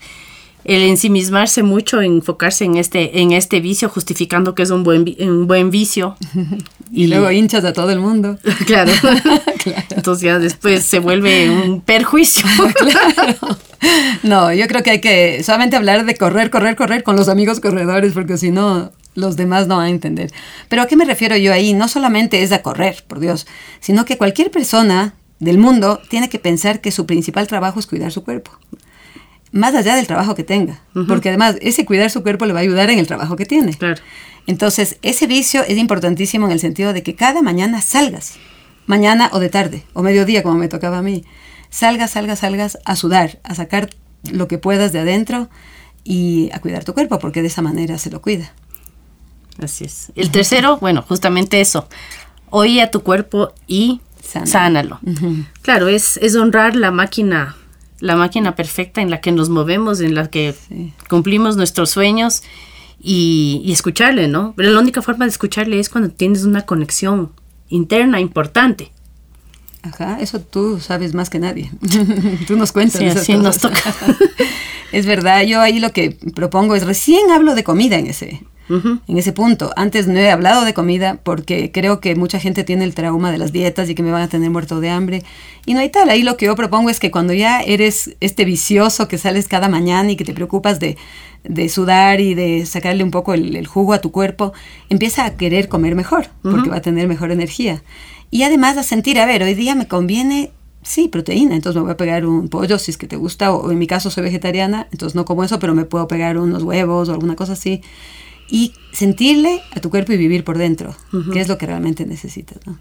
el 0.63 0.83
ensimismarse 0.83 1.63
mucho, 1.63 2.01
enfocarse 2.01 2.65
en 2.65 2.77
este, 2.77 3.21
en 3.21 3.31
este 3.31 3.59
vicio, 3.59 3.89
justificando 3.89 4.55
que 4.55 4.63
es 4.63 4.69
un 4.69 4.83
buen, 4.83 5.15
un 5.19 5.47
buen 5.47 5.71
vicio. 5.71 6.15
y, 6.91 7.05
y, 7.05 7.07
luego 7.07 7.31
hinchas 7.31 7.65
a 7.65 7.73
todo 7.73 7.89
el 7.91 7.99
mundo. 7.99 8.37
claro. 8.65 8.91
claro. 9.63 9.85
Entonces 9.89 10.23
ya 10.23 10.39
después 10.39 10.83
se 10.83 10.99
vuelve 10.99 11.49
un 11.49 11.81
perjuicio. 11.81 12.45
claro. 12.75 13.57
No, 14.23 14.53
yo 14.53 14.67
creo 14.67 14.83
que 14.83 14.91
hay 14.91 15.01
que 15.01 15.43
solamente 15.43 15.75
hablar 15.75 16.05
de 16.05 16.15
correr, 16.15 16.51
correr, 16.51 16.75
correr 16.75 17.03
con 17.03 17.15
los 17.15 17.29
amigos 17.29 17.59
corredores, 17.59 18.13
porque 18.13 18.37
si 18.37 18.51
no, 18.51 18.91
los 19.15 19.35
demás 19.37 19.67
no 19.67 19.77
van 19.77 19.87
a 19.87 19.89
entender. 19.89 20.31
Pero 20.69 20.83
¿a 20.83 20.87
qué 20.87 20.95
me 20.95 21.05
refiero 21.05 21.35
yo 21.35 21.51
ahí? 21.51 21.73
No 21.73 21.87
solamente 21.87 22.43
es 22.43 22.51
a 22.51 22.61
correr, 22.61 23.03
por 23.07 23.19
Dios, 23.19 23.47
sino 23.79 24.05
que 24.05 24.17
cualquier 24.17 24.51
persona 24.51 25.15
del 25.39 25.57
mundo 25.57 25.99
tiene 26.09 26.29
que 26.29 26.37
pensar 26.37 26.81
que 26.81 26.91
su 26.91 27.07
principal 27.07 27.47
trabajo 27.47 27.79
es 27.79 27.87
cuidar 27.87 28.11
su 28.11 28.23
cuerpo 28.23 28.51
más 29.51 29.75
allá 29.75 29.95
del 29.95 30.07
trabajo 30.07 30.35
que 30.35 30.43
tenga, 30.43 30.81
uh 30.95 30.99
-huh. 30.99 31.07
porque 31.07 31.29
además 31.29 31.57
ese 31.61 31.85
cuidar 31.85 32.09
su 32.09 32.23
cuerpo 32.23 32.45
le 32.45 32.53
va 32.53 32.59
a 32.59 32.61
ayudar 32.63 32.89
en 32.89 32.99
el 32.99 33.07
trabajo 33.07 33.35
que 33.35 33.45
tiene. 33.45 33.73
Claro. 33.73 34.01
Entonces, 34.47 34.97
ese 35.01 35.27
vicio 35.27 35.63
es 35.63 35.77
importantísimo 35.77 36.45
en 36.47 36.53
el 36.53 36.59
sentido 36.59 36.93
de 36.93 37.03
que 37.03 37.15
cada 37.15 37.41
mañana 37.41 37.81
salgas, 37.81 38.35
mañana 38.87 39.29
o 39.33 39.39
de 39.39 39.49
tarde, 39.49 39.83
o 39.93 40.01
mediodía 40.01 40.41
como 40.41 40.55
me 40.55 40.67
tocaba 40.67 40.99
a 40.99 41.01
mí, 41.01 41.25
salgas, 41.69 42.11
salgas, 42.11 42.39
salgas 42.39 42.77
a 42.85 42.95
sudar, 42.95 43.39
a 43.43 43.55
sacar 43.55 43.89
lo 44.31 44.47
que 44.47 44.57
puedas 44.57 44.93
de 44.93 44.99
adentro 44.99 45.49
y 46.03 46.49
a 46.53 46.59
cuidar 46.59 46.83
tu 46.83 46.93
cuerpo, 46.93 47.19
porque 47.19 47.41
de 47.41 47.47
esa 47.47 47.61
manera 47.61 47.97
se 47.97 48.09
lo 48.09 48.21
cuida. 48.21 48.53
Así 49.61 49.83
es. 49.83 50.11
El 50.15 50.31
tercero, 50.31 50.77
bueno, 50.77 51.03
justamente 51.07 51.61
eso, 51.61 51.87
oye 52.49 52.81
a 52.81 52.89
tu 52.89 53.03
cuerpo 53.03 53.53
y 53.67 54.01
sánalo. 54.23 54.51
sánalo. 54.51 54.99
Uh 55.03 55.09
-huh. 55.09 55.45
Claro, 55.61 55.87
es, 55.87 56.17
es 56.17 56.35
honrar 56.35 56.75
la 56.75 56.89
máquina 56.89 57.57
la 58.01 58.17
máquina 58.17 58.55
perfecta 58.55 59.01
en 59.01 59.09
la 59.09 59.21
que 59.21 59.31
nos 59.31 59.49
movemos, 59.49 60.01
en 60.01 60.15
la 60.15 60.29
que 60.29 60.53
sí. 60.67 60.91
cumplimos 61.09 61.55
nuestros 61.55 61.89
sueños 61.91 62.43
y, 62.99 63.61
y, 63.63 63.71
escucharle, 63.71 64.27
¿no? 64.27 64.53
Pero 64.57 64.71
la 64.71 64.79
única 64.79 65.01
forma 65.01 65.25
de 65.25 65.29
escucharle 65.31 65.79
es 65.79 65.89
cuando 65.89 66.09
tienes 66.09 66.43
una 66.43 66.65
conexión 66.65 67.31
interna 67.69 68.19
importante. 68.19 68.91
Ajá, 69.83 70.19
eso 70.19 70.39
tú 70.39 70.79
sabes 70.79 71.13
más 71.13 71.29
que 71.29 71.39
nadie. 71.39 71.71
tú 72.47 72.55
nos 72.55 72.71
cuentas. 72.71 72.99
Sí, 72.99 73.07
así 73.07 73.33
nos 73.35 73.57
toca. 73.57 73.95
es 74.91 75.05
verdad, 75.05 75.43
yo 75.43 75.59
ahí 75.61 75.79
lo 75.79 75.91
que 75.91 76.17
propongo 76.35 76.75
es, 76.75 76.85
recién 76.85 77.31
hablo 77.31 77.55
de 77.55 77.63
comida 77.63 77.97
en 77.97 78.07
ese, 78.07 78.43
Uh 78.71 78.83
-huh. 78.83 78.99
en 79.07 79.17
ese 79.17 79.33
punto. 79.33 79.71
Antes 79.75 80.07
no 80.07 80.17
he 80.17 80.31
hablado 80.31 80.63
de 80.65 80.73
comida 80.73 81.19
porque 81.23 81.71
creo 81.71 81.99
que 81.99 82.15
mucha 82.15 82.39
gente 82.39 82.63
tiene 82.63 82.83
el 82.85 82.93
trauma 82.95 83.31
de 83.31 83.37
las 83.37 83.51
dietas 83.51 83.89
y 83.89 83.95
que 83.95 84.03
me 84.03 84.11
van 84.11 84.21
a 84.21 84.27
tener 84.29 84.49
muerto 84.49 84.79
de 84.79 84.89
hambre. 84.89 85.23
Y 85.65 85.73
no 85.73 85.79
hay 85.79 85.89
tal. 85.89 86.09
Ahí 86.09 86.23
lo 86.23 86.37
que 86.37 86.45
yo 86.45 86.55
propongo 86.55 86.89
es 86.89 86.99
que 86.99 87.11
cuando 87.11 87.33
ya 87.33 87.61
eres 87.61 88.15
este 88.19 88.45
vicioso 88.45 89.07
que 89.07 89.17
sales 89.17 89.47
cada 89.47 89.67
mañana 89.67 90.11
y 90.11 90.15
que 90.15 90.25
te 90.25 90.33
preocupas 90.33 90.79
de, 90.79 90.97
de 91.43 91.69
sudar 91.69 92.21
y 92.21 92.33
de 92.33 92.65
sacarle 92.65 93.03
un 93.03 93.11
poco 93.11 93.33
el, 93.33 93.55
el, 93.55 93.67
jugo 93.67 93.93
a 93.93 93.99
tu 93.99 94.11
cuerpo, 94.11 94.53
empieza 94.89 95.25
a 95.25 95.35
querer 95.37 95.67
comer 95.67 95.95
mejor 95.95 96.27
porque 96.41 96.61
uh 96.61 96.63
-huh. 96.63 96.71
va 96.71 96.77
a 96.77 96.81
tener 96.81 97.07
mejor 97.07 97.31
energía. 97.31 97.83
Y 98.29 98.43
además 98.43 98.77
a 98.77 98.83
sentir, 98.83 99.19
a 99.19 99.25
ver, 99.25 99.43
hoy 99.43 99.55
día 99.55 99.75
me 99.75 99.87
conviene 99.87 100.51
Sí, 100.83 101.07
proteína, 101.07 101.55
entonces 101.55 101.75
me 101.79 101.83
voy 101.83 101.91
a 101.91 101.97
pegar 101.97 102.25
un 102.25 102.49
pollo 102.49 102.79
si 102.79 102.89
es 102.89 102.97
que 102.97 103.05
te 103.05 103.15
gusta, 103.15 103.53
o 103.53 103.71
en 103.71 103.77
mi 103.77 103.85
caso 103.85 104.09
soy 104.09 104.23
vegetariana, 104.23 104.87
entonces 104.91 105.15
no 105.15 105.25
como 105.25 105.43
eso, 105.43 105.59
pero 105.59 105.75
me 105.75 105.85
puedo 105.85 106.07
pegar 106.07 106.39
unos 106.39 106.63
huevos 106.63 107.07
o 107.07 107.13
alguna 107.13 107.35
cosa 107.35 107.53
así 107.53 107.83
y 108.51 108.73
sentirle 108.91 109.61
a 109.75 109.79
tu 109.79 109.89
cuerpo 109.89 110.11
y 110.13 110.17
vivir 110.17 110.43
por 110.43 110.57
dentro, 110.57 110.93
uh 111.13 111.17
-huh. 111.17 111.33
que 111.33 111.39
es 111.39 111.47
lo 111.47 111.57
que 111.57 111.65
realmente 111.65 112.05
necesitas, 112.05 112.59
¿no? 112.67 112.77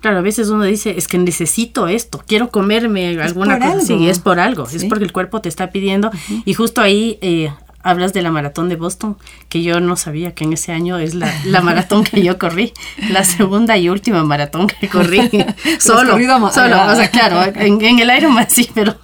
Claro, 0.00 0.18
a 0.18 0.20
veces 0.20 0.50
uno 0.50 0.64
dice, 0.64 0.94
es 0.98 1.08
que 1.08 1.16
necesito 1.16 1.88
esto, 1.88 2.22
quiero 2.26 2.50
comerme 2.50 3.18
alguna 3.22 3.58
cosa 3.58 3.78
así, 3.78 3.94
y 3.94 4.08
es 4.10 4.18
por 4.18 4.38
algo, 4.38 4.66
¿Sí? 4.66 4.76
es 4.76 4.84
porque 4.84 5.04
el 5.04 5.12
cuerpo 5.12 5.40
te 5.40 5.48
está 5.48 5.70
pidiendo. 5.70 6.08
Uh 6.08 6.12
-huh. 6.12 6.42
Y 6.44 6.52
justo 6.52 6.82
ahí 6.82 7.18
eh, 7.22 7.50
hablas 7.82 8.12
de 8.12 8.20
la 8.20 8.30
maratón 8.30 8.68
de 8.68 8.76
Boston, 8.76 9.16
que 9.48 9.62
yo 9.62 9.80
no 9.80 9.96
sabía 9.96 10.34
que 10.34 10.44
en 10.44 10.52
ese 10.52 10.72
año 10.72 10.98
es 10.98 11.14
la, 11.14 11.32
la 11.46 11.60
maratón 11.68 12.04
que 12.04 12.22
yo 12.22 12.38
corrí, 12.38 12.74
la 13.08 13.24
segunda 13.24 13.78
y 13.78 13.88
última 13.88 14.24
maratón 14.24 14.66
que 14.66 14.88
corrí, 14.88 15.20
solo, 15.80 16.18
solo, 16.52 16.86
o 16.86 16.94
sea, 16.96 17.10
claro, 17.10 17.42
en, 17.54 17.80
en 17.80 17.98
el 18.00 18.14
Ironman 18.14 18.50
sí, 18.50 18.68
pero 18.74 18.96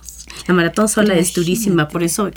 la 0.50 0.54
maratón 0.56 0.88
sola 0.88 1.14
Imagínate. 1.14 1.28
es 1.28 1.34
durísima, 1.34 1.88
por 1.88 2.02
eso 2.02 2.30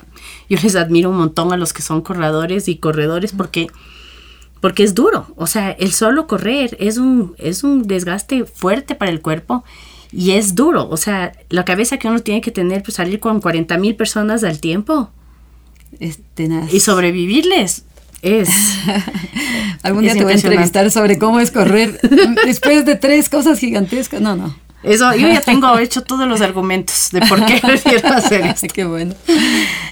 yo 0.50 0.58
les 0.62 0.76
admiro 0.76 1.10
un 1.10 1.18
montón 1.18 1.52
a 1.52 1.58
los 1.58 1.74
que 1.74 1.82
son 1.82 2.02
corredores 2.02 2.68
y 2.68 2.78
corredores 2.78 3.32
porque 3.32 3.68
porque 4.62 4.84
es 4.84 4.94
duro, 4.94 5.28
o 5.36 5.46
sea, 5.46 5.72
el 5.72 5.92
solo 5.92 6.28
correr 6.28 6.78
es 6.80 6.98
un 6.98 7.36
es 7.38 7.64
un 7.64 7.84
desgaste 7.88 8.46
fuerte 8.46 8.94
para 8.96 9.12
el 9.12 9.20
cuerpo 9.20 9.64
y 10.12 10.32
es 10.32 10.54
duro, 10.54 10.88
o 10.90 10.98
sea, 10.98 11.32
la 11.50 11.66
cabeza 11.66 11.98
que 11.98 12.08
uno 12.08 12.20
tiene 12.20 12.42
que 12.42 12.52
tener 12.52 12.84
pues 12.84 12.96
salir 12.96 13.20
con 13.20 13.42
40 13.42 13.78
mil 13.80 13.96
personas 13.96 14.44
al 14.44 14.60
tiempo 14.60 15.10
es 16.00 16.20
y 16.72 16.80
sobrevivirles 16.80 17.86
es. 18.22 18.50
Algún 19.84 20.04
día 20.04 20.14
te 20.14 20.24
voy 20.24 20.34
a 20.34 20.36
entrevistar 20.36 20.90
sobre 20.92 21.18
cómo 21.18 21.40
es 21.40 21.52
correr 21.52 22.00
después 22.46 22.86
de 22.86 22.96
tres 22.96 23.28
cosas 23.30 23.60
gigantescas. 23.60 24.22
No, 24.22 24.36
no. 24.36 24.56
Eso, 24.84 25.14
yo 25.16 25.28
ya 25.28 25.42
tengo 25.42 25.78
hecho 25.80 26.04
todos 26.04 26.28
los 26.28 26.42
argumentos 26.42 27.10
de 27.12 27.22
por 27.22 27.46
qué 27.46 27.60
prefiero 27.62 28.10
hacer 28.10 28.46
esto. 28.46 28.68
Qué 28.74 28.86
bueno. 28.86 29.16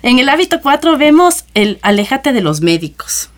En 0.03 0.19
el 0.19 0.29
hábito 0.29 0.61
4 0.61 0.97
vemos 0.97 1.45
el 1.53 1.79
aléjate 1.81 2.33
de 2.33 2.41
los 2.41 2.61
médicos. 2.61 3.29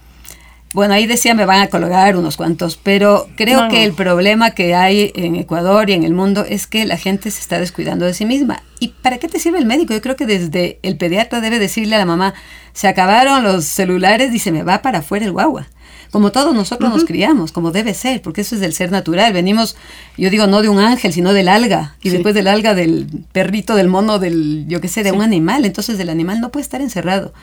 Bueno, 0.74 0.96
ahí 0.96 1.06
decía 1.06 1.36
me 1.36 1.46
van 1.46 1.62
a 1.62 1.68
colgar 1.68 2.18
unos 2.18 2.36
cuantos, 2.36 2.80
pero 2.82 3.28
creo 3.36 3.68
que 3.70 3.84
el 3.84 3.94
problema 3.94 4.52
que 4.52 4.74
hay 4.74 5.12
en 5.14 5.36
Ecuador 5.36 5.88
y 5.92 5.94
en 5.94 6.04
el 6.04 6.16
mundo 6.16 6.46
es 6.50 6.66
que 6.66 6.86
la 6.86 6.98
gente 6.98 7.30
se 7.30 7.42
está 7.42 7.60
descuidando 7.60 8.06
de 8.06 8.16
sí 8.16 8.26
misma. 8.26 8.64
¿Y 8.80 8.88
para 8.88 9.20
qué 9.20 9.28
te 9.28 9.38
sirve 9.38 9.60
el 9.60 9.68
médico? 9.68 9.94
Yo 9.94 10.02
creo 10.02 10.16
que 10.16 10.26
desde 10.26 10.80
el 10.82 10.98
pediatra 10.98 11.42
debe 11.42 11.60
decirle 11.60 11.96
a 11.96 12.00
la 12.00 12.06
mamá, 12.06 12.34
se 12.74 12.88
acabaron 12.88 13.44
los 13.44 13.66
celulares 13.66 14.34
y 14.34 14.40
se 14.40 14.52
me 14.52 14.64
va 14.64 14.82
para 14.82 15.00
afuera 15.00 15.26
el 15.26 15.32
guagua. 15.32 15.68
Como 16.14 16.32
todos 16.32 16.54
nosotros 16.54 16.92
nos 16.92 17.06
criamos, 17.06 17.52
como 17.52 17.72
debe 17.72 17.96
ser, 17.96 18.22
porque 18.22 18.42
eso 18.42 18.54
es 18.54 18.62
del 18.62 18.74
ser 18.74 18.92
natural. 18.92 19.34
Venimos, 19.34 19.76
yo 20.16 20.30
digo, 20.30 20.46
no 20.46 20.62
de 20.62 20.70
un 20.70 20.78
ángel, 20.78 21.12
sino 21.12 21.34
del 21.34 21.48
alga. 21.48 21.96
Y 22.04 22.12
después 22.12 22.36
del 22.36 22.46
alga, 22.46 22.76
del 22.76 23.08
perrito, 23.32 23.74
del 23.74 23.88
mono, 23.88 24.20
del, 24.20 24.66
yo 24.68 24.80
qué 24.80 24.90
sé, 24.90 25.02
de 25.02 25.12
un 25.12 25.24
animal. 25.24 25.66
Entonces 25.66 26.00
el 26.00 26.10
animal 26.10 26.40
no 26.40 26.52
puede 26.52 26.62
estar 26.62 26.82
encerrado. 26.82 27.34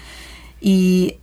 Y 0.60 1.16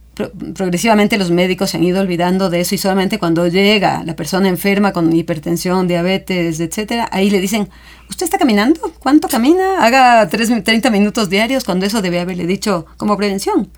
progresivamente 0.56 1.18
los 1.18 1.32
médicos 1.32 1.70
se 1.70 1.77
han 1.77 1.86
ido 1.86 2.01
olvidando 2.01 2.50
de 2.50 2.60
eso 2.60 2.75
y 2.75 2.80
solamente 2.80 3.18
cuando 3.18 3.48
llega 3.48 4.04
la 4.04 4.18
persona 4.18 4.50
enferma 4.50 4.92
con 4.92 5.16
hipertensión, 5.16 5.88
diabetes, 5.88 6.60
etcétera, 6.60 7.08
ahí 7.13 7.30
le 7.30 7.39
dicen, 7.39 7.70
¿usted 8.10 8.25
está 8.25 8.38
caminando? 8.38 8.94
¿Cuánto 9.00 9.30
camina? 9.30 9.86
Haga 9.86 10.27
30 10.27 10.89
minutos 10.89 11.30
diarios 11.30 11.63
cuando 11.63 11.86
eso 11.86 12.01
debe 12.01 12.20
haberle 12.20 12.46
dicho 12.46 12.88
como 12.98 13.16
prevención. 13.16 13.70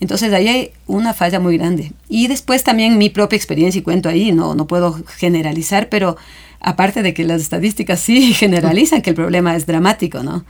Entonces 0.00 0.32
ahí 0.32 0.48
hay 0.48 0.70
una 0.86 1.12
falla 1.12 1.38
muy 1.40 1.58
grande. 1.58 1.92
Y 2.08 2.28
después 2.28 2.64
también 2.64 2.98
mi 2.98 3.10
propia 3.10 3.36
experiencia 3.36 3.78
y 3.78 3.82
cuento 3.82 4.08
ahí, 4.08 4.32
no, 4.32 4.54
no 4.54 4.66
puedo 4.66 4.98
generalizar, 5.16 5.88
pero 5.88 6.16
aparte 6.60 7.02
de 7.02 7.12
que 7.12 7.24
las 7.24 7.42
estadísticas 7.42 8.00
sí 8.00 8.32
generalizan 8.34 9.02
que 9.02 9.10
el 9.10 9.16
problema 9.16 9.54
es 9.56 9.66
dramático, 9.66 10.22
¿no? 10.22 10.44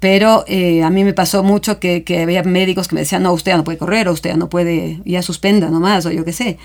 Pero 0.00 0.44
eh, 0.46 0.84
a 0.84 0.90
mí 0.90 1.02
me 1.02 1.12
pasó 1.12 1.42
mucho 1.42 1.80
que, 1.80 2.04
que, 2.04 2.22
había 2.22 2.44
médicos 2.44 2.86
que 2.86 2.94
me 2.94 3.00
decían, 3.00 3.24
no, 3.24 3.32
usted 3.32 3.52
ya 3.52 3.56
no 3.56 3.64
puede 3.64 3.78
correr, 3.78 4.08
o 4.08 4.12
usted 4.12 4.30
ya 4.30 4.36
no 4.36 4.48
puede, 4.48 5.00
ya 5.04 5.22
suspenda 5.22 5.70
nomás, 5.70 6.06
o 6.06 6.12
yo 6.12 6.24
qué 6.24 6.32
sé. 6.32 6.58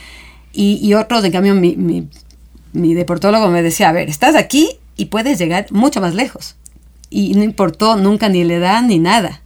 Y, 0.51 0.80
y 0.84 0.94
otros, 0.94 1.24
en 1.24 1.32
cambio, 1.32 1.56
mi, 1.56 1.75
mi, 1.75 2.08
mi, 2.74 2.94
deportólogo 2.94 3.50
me 3.50 3.63
decía, 3.63 3.89
a 3.89 3.92
ver, 3.92 4.08
estás 4.08 4.36
aquí 4.36 4.70
y 4.96 5.06
puedes 5.06 5.39
llegar 5.39 5.65
mucho 5.72 6.00
más 6.00 6.13
lejos. 6.13 6.56
Y 7.10 7.34
no 7.34 7.44
importó 7.44 7.96
nunca 7.96 8.30
ni 8.30 8.44
la 8.44 8.53
edad 8.53 8.84
ni 8.84 9.00
nada. 9.00 9.42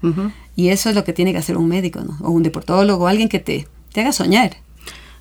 Y 0.57 0.69
eso 0.69 0.89
es 0.89 0.95
lo 0.95 1.05
que 1.05 1.13
tiene 1.13 1.31
que 1.31 1.37
hacer 1.37 1.55
un 1.55 1.69
médico, 1.69 2.01
¿no? 2.01 2.17
O 2.27 2.31
un 2.31 2.41
deportólogo, 2.41 3.07
alguien 3.07 3.29
que 3.29 3.39
te, 3.39 3.67
te 3.93 4.01
haga 4.01 4.11
soñar. 4.11 4.57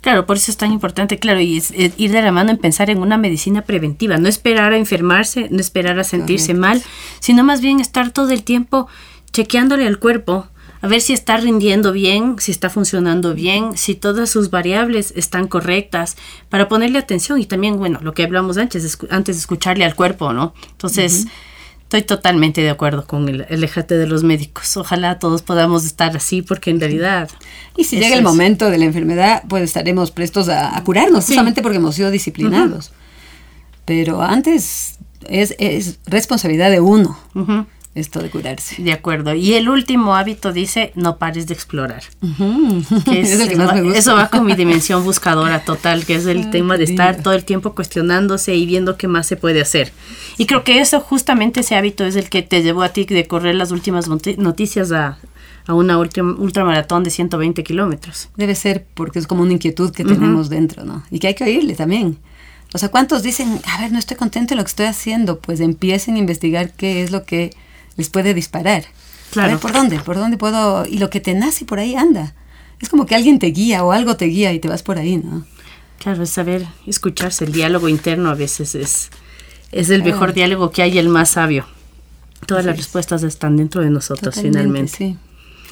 Claro, 0.01 0.25
por 0.25 0.39
eso 0.39 0.51
es 0.51 0.57
tan 0.57 0.73
importante, 0.73 1.19
claro, 1.19 1.41
y 1.41 1.59
es, 1.59 1.73
ir 1.75 2.11
de 2.11 2.23
la 2.23 2.33
mano 2.33 2.51
en 2.51 2.59
pensar 2.59 2.89
en 2.91 2.99
una 2.99 3.19
medicina 3.19 3.63
preventiva, 3.63 4.17
no 4.17 4.29
esperar 4.29 4.73
a 4.73 4.79
enfermarse, 4.79 5.49
no 5.51 5.61
esperar 5.61 5.99
a 5.99 6.05
sentirse 6.05 6.55
mal, 6.55 6.83
sino 7.21 7.45
más 7.45 7.61
bien 7.61 7.81
estar 7.81 8.13
todo 8.13 8.31
el 8.31 8.45
tiempo 8.45 8.89
chequeándole 9.33 9.87
al 9.87 9.99
cuerpo, 9.99 10.47
a 10.81 10.87
ver 10.89 11.01
si 11.03 11.13
está 11.13 11.37
rindiendo 11.37 11.93
bien, 11.93 12.37
si 12.39 12.51
está 12.51 12.71
funcionando 12.71 13.35
bien, 13.35 13.77
si 13.77 13.95
todas 13.95 14.31
sus 14.31 14.51
variables 14.51 15.13
están 15.17 15.49
correctas, 15.49 16.17
para 16.49 16.69
ponerle 16.69 16.99
atención 16.99 17.41
y 17.41 17.45
también, 17.45 17.77
bueno, 17.77 17.99
lo 18.01 18.15
que 18.15 18.23
hablamos 18.23 18.57
antes, 18.57 18.99
antes 19.11 19.37
de 19.37 19.41
escucharle 19.41 19.85
al 19.85 19.97
cuerpo, 19.97 20.33
¿no? 20.33 20.55
Entonces, 20.71 21.27
Estoy 21.87 22.03
totalmente 22.03 22.63
de 22.63 22.71
acuerdo 22.71 23.07
con 23.07 23.29
el 23.29 23.47
alejate 23.49 23.97
de 23.97 24.09
los 24.09 24.25
médicos. 24.25 24.77
Ojalá 24.77 25.21
todos 25.21 25.43
podamos 25.43 25.85
estar 25.87 26.17
así 26.17 26.43
porque 26.43 26.71
en 26.71 26.81
realidad... 26.81 27.31
Y 27.77 27.85
si 27.85 27.97
llega 27.97 28.17
el 28.17 28.25
momento 28.25 28.71
de 28.71 28.79
la 28.79 28.87
enfermedad, 28.87 29.45
pues 29.49 29.63
estaremos 29.63 30.11
prestos 30.11 30.49
a, 30.49 30.83
curarnos, 30.83 31.27
justamente 31.27 31.63
porque 31.63 31.77
hemos 31.79 31.95
sido 31.95 32.11
disciplinados. 32.11 32.91
Pero 33.85 34.21
antes 34.21 34.99
es, 35.29 35.55
es, 35.61 36.01
responsabilidad 36.07 36.73
de 36.73 36.81
uno 36.81 37.17
esto 37.97 38.21
de 38.21 38.31
curarse. 38.31 38.81
De 38.83 38.93
acuerdo. 38.93 39.35
Y 39.35 39.55
el 39.55 39.69
último 39.69 40.15
hábito 40.15 40.53
dice, 40.53 40.93
no 40.95 41.17
pares 41.17 41.47
de 41.47 41.55
explorar. 41.55 42.03
eso, 43.95 44.15
va, 44.15 44.29
con 44.29 44.45
mi 44.45 44.55
dimensión 44.55 45.03
buscadora 45.03 45.65
total, 45.65 46.05
que 46.05 46.15
es 46.15 46.27
el 46.27 46.51
tema 46.51 46.77
de 46.77 46.85
estar 46.85 47.23
todo 47.23 47.33
el 47.33 47.45
tiempo 47.45 47.75
cuestionándose 47.75 48.55
y 48.55 48.67
viendo 48.67 48.99
qué 48.99 49.09
más 49.09 49.27
se 49.27 49.37
puede 49.37 49.63
hacer. 49.63 49.93
Y 50.37 50.45
creo 50.47 50.63
que 50.63 50.81
eso, 50.81 51.01
justamente 51.01 51.61
ese 51.61 51.75
hábito 51.75 52.05
es 52.05 52.17
el 52.17 52.29
que 52.29 52.43
te 52.43 52.63
llevó 52.63 52.83
a 52.83 52.91
ti 52.91 53.05
de 53.07 53.27
correr 53.27 53.55
las 53.55 53.73
últimas 53.73 54.09
noticias 54.09 54.93
a, 54.93 55.19
a 55.67 55.75
una 55.75 55.99
ultramaratón 55.99 57.03
de 57.03 57.11
120 57.11 57.65
kilómetros. 57.65 58.29
Debe 58.37 58.55
ser 58.55 58.87
porque 58.93 59.19
es 59.19 59.27
como 59.27 59.43
una 59.43 59.55
inquietud 59.55 59.91
que 59.91 60.05
tenemos 60.05 60.51
dentro, 60.51 60.85
¿no? 60.85 61.03
Y 61.11 61.19
que 61.19 61.29
hay 61.29 61.35
que 61.35 61.45
oírle 61.45 61.75
también. 61.75 62.19
O 62.75 62.79
sea, 62.79 62.91
¿cuántos 62.91 63.23
dicen, 63.23 63.61
a 63.65 63.81
ver, 63.81 63.91
no 63.91 63.99
estoy 63.99 64.19
contento 64.19 64.53
en 64.53 64.59
lo 64.59 64.65
que 64.65 64.69
estoy 64.69 64.87
haciendo? 64.87 65.39
Pues 65.39 65.61
empiecen 65.61 66.17
a 66.17 66.19
investigar 66.19 66.73
qué 66.73 67.03
es 67.03 67.11
lo 67.11 67.25
que 67.25 67.53
les 67.97 68.09
puede 68.09 68.35
disparar. 68.35 68.85
Claro. 69.31 69.49
A 69.49 69.53
ver, 69.53 69.61
¿por 69.61 69.73
dónde? 69.73 69.99
¿Por 70.01 70.17
dónde 70.17 70.37
puedo? 70.37 70.87
Y 70.87 70.99
lo 70.99 71.11
que 71.11 71.21
te 71.21 71.35
nace 71.35 71.65
por 71.65 71.79
ahí 71.79 71.95
anda. 71.97 72.35
Es 72.81 72.89
como 72.89 73.07
que 73.07 73.15
alguien 73.15 73.39
te 73.39 73.47
guía 73.47 73.85
o 73.85 73.93
algo 73.93 74.17
te 74.17 74.27
guía 74.27 74.53
y 74.53 74.61
te 74.61 74.69
vas 74.69 74.83
por 74.83 74.99
ahí, 74.99 75.17
¿no? 75.17 75.47
Claro, 75.99 76.23
es 76.23 76.31
saber 76.31 76.67
escucharse. 76.87 77.45
El 77.45 77.53
diálogo 77.53 77.89
interno 77.89 78.31
a 78.31 78.35
veces 78.35 78.75
es, 78.75 79.11
es 79.73 79.91
el 79.91 80.03
mejor 80.03 80.35
diálogo 80.35 80.71
que 80.71 80.83
hay, 80.83 80.99
el 80.99 81.09
más 81.09 81.31
sabio. 81.31 81.67
Todas 82.47 82.65
las 82.65 82.77
respuestas 82.77 83.23
están 83.23 83.57
dentro 83.57 83.81
de 83.81 83.91
nosotros 83.91 84.35
finalmente. 84.41 84.93
Sí, 84.93 85.17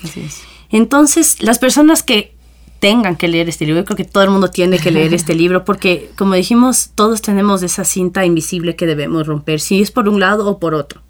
así 0.02 0.20
es. 0.20 0.40
Entonces, 0.70 1.42
las 1.42 1.58
personas 1.58 2.02
que 2.02 2.34
tengan 2.80 3.16
que 3.16 3.28
leer 3.28 3.48
este 3.48 3.64
libro, 3.64 3.80
yo 3.80 3.84
creo 3.84 3.96
que 3.96 4.04
todo 4.04 4.24
el 4.24 4.30
mundo 4.30 4.50
tiene 4.50 4.78
que 4.78 4.90
leer 4.90 5.14
este 5.14 5.34
libro 5.42 5.64
porque, 5.64 6.10
como 6.16 6.34
dijimos, 6.34 6.90
todos 6.94 7.22
tenemos 7.22 7.62
esa 7.62 7.84
cinta 7.84 8.24
invisible 8.24 8.76
que 8.76 8.86
debemos 8.86 9.26
romper, 9.26 9.60
si 9.60 9.80
es 9.80 9.90
por 9.90 10.08
un 10.08 10.20
lado 10.20 10.48
o 10.48 10.58
por 10.58 10.74
otro. 10.74 11.02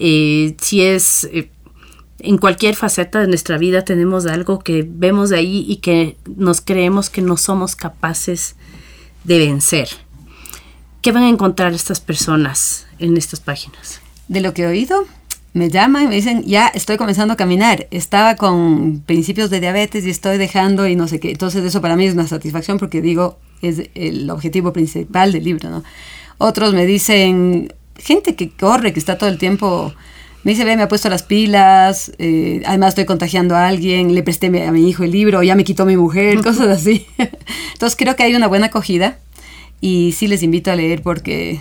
Eh, 0.00 0.54
si 0.60 0.82
es 0.82 1.28
eh, 1.32 1.50
en 2.20 2.38
cualquier 2.38 2.76
faceta 2.76 3.20
de 3.20 3.26
nuestra 3.26 3.58
vida 3.58 3.84
tenemos 3.84 4.26
algo 4.26 4.60
que 4.60 4.86
vemos 4.88 5.30
de 5.30 5.38
ahí 5.38 5.64
y 5.68 5.76
que 5.76 6.16
nos 6.36 6.60
creemos 6.60 7.10
que 7.10 7.20
no 7.20 7.36
somos 7.36 7.74
capaces 7.74 8.54
de 9.24 9.38
vencer. 9.38 9.88
¿Qué 11.02 11.12
van 11.12 11.24
a 11.24 11.28
encontrar 11.28 11.72
estas 11.72 12.00
personas 12.00 12.86
en 12.98 13.16
estas 13.16 13.40
páginas? 13.40 14.00
De 14.28 14.40
lo 14.40 14.54
que 14.54 14.62
he 14.62 14.66
oído, 14.66 15.06
me 15.52 15.70
llaman 15.70 16.04
y 16.04 16.06
me 16.08 16.14
dicen, 16.14 16.44
ya 16.44 16.68
estoy 16.68 16.96
comenzando 16.96 17.34
a 17.34 17.36
caminar. 17.36 17.86
Estaba 17.90 18.36
con 18.36 19.00
principios 19.00 19.50
de 19.50 19.60
diabetes 19.60 20.04
y 20.04 20.10
estoy 20.10 20.38
dejando 20.38 20.86
y 20.86 20.96
no 20.96 21.08
sé 21.08 21.20
qué. 21.20 21.30
Entonces 21.30 21.64
eso 21.64 21.80
para 21.80 21.96
mí 21.96 22.06
es 22.06 22.14
una 22.14 22.26
satisfacción 22.26 22.78
porque 22.78 23.00
digo, 23.00 23.38
es 23.62 23.90
el 23.94 24.30
objetivo 24.30 24.72
principal 24.72 25.32
del 25.32 25.44
libro, 25.44 25.70
¿no? 25.70 25.84
Otros 26.38 26.72
me 26.72 26.86
dicen, 26.86 27.72
gente 27.98 28.34
que 28.34 28.50
corre, 28.50 28.92
que 28.92 28.98
está 28.98 29.18
todo 29.18 29.28
el 29.28 29.38
tiempo, 29.38 29.92
me 30.44 30.52
dice, 30.52 30.64
ve, 30.64 30.76
me 30.76 30.84
ha 30.84 30.88
puesto 30.88 31.08
las 31.08 31.22
pilas, 31.22 32.12
eh, 32.18 32.62
además 32.64 32.90
estoy 32.90 33.04
contagiando 33.04 33.56
a 33.56 33.68
alguien, 33.68 34.14
le 34.14 34.22
presté 34.22 34.46
a 34.66 34.72
mi 34.72 34.88
hijo 34.88 35.04
el 35.04 35.10
libro, 35.10 35.42
ya 35.42 35.54
me 35.54 35.64
quitó 35.64 35.84
mi 35.84 35.96
mujer, 35.96 36.42
cosas 36.42 36.68
así. 36.68 37.06
Entonces 37.72 37.96
creo 37.96 38.16
que 38.16 38.22
hay 38.22 38.34
una 38.34 38.46
buena 38.46 38.66
acogida 38.66 39.18
y 39.80 40.12
sí 40.12 40.26
les 40.26 40.42
invito 40.42 40.70
a 40.70 40.76
leer 40.76 41.02
porque 41.02 41.60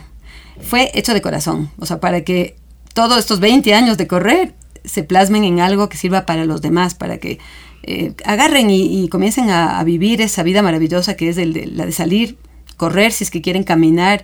fue 0.62 0.92
hecho 0.94 1.14
de 1.14 1.22
corazón, 1.22 1.70
o 1.80 1.86
sea, 1.86 2.00
para 2.00 2.22
que 2.22 2.56
todos 2.94 3.20
estos 3.20 3.40
20 3.40 3.74
años 3.74 3.98
de 3.98 4.08
correr 4.08 4.56
se 4.86 5.04
plasmen 5.04 5.44
en 5.44 5.60
algo 5.60 5.90
que 5.90 5.98
sirva 5.98 6.26
para 6.26 6.46
los 6.46 6.62
demás, 6.62 6.96
para 6.96 7.18
que 7.18 7.40
eh, 7.84 8.14
agarren 8.26 8.70
y, 8.70 9.08
comiencen 9.10 9.50
a, 9.50 9.84
vivir 9.84 10.22
esa 10.22 10.44
vida 10.44 10.62
maravillosa 10.62 11.16
que 11.16 11.30
es 11.30 11.38
la 11.38 11.86
de 11.86 11.92
salir, 11.92 12.38
correr 12.76 13.12
si 13.12 13.24
es 13.24 13.32
que 13.32 13.42
quieren 13.42 13.64
caminar, 13.64 14.24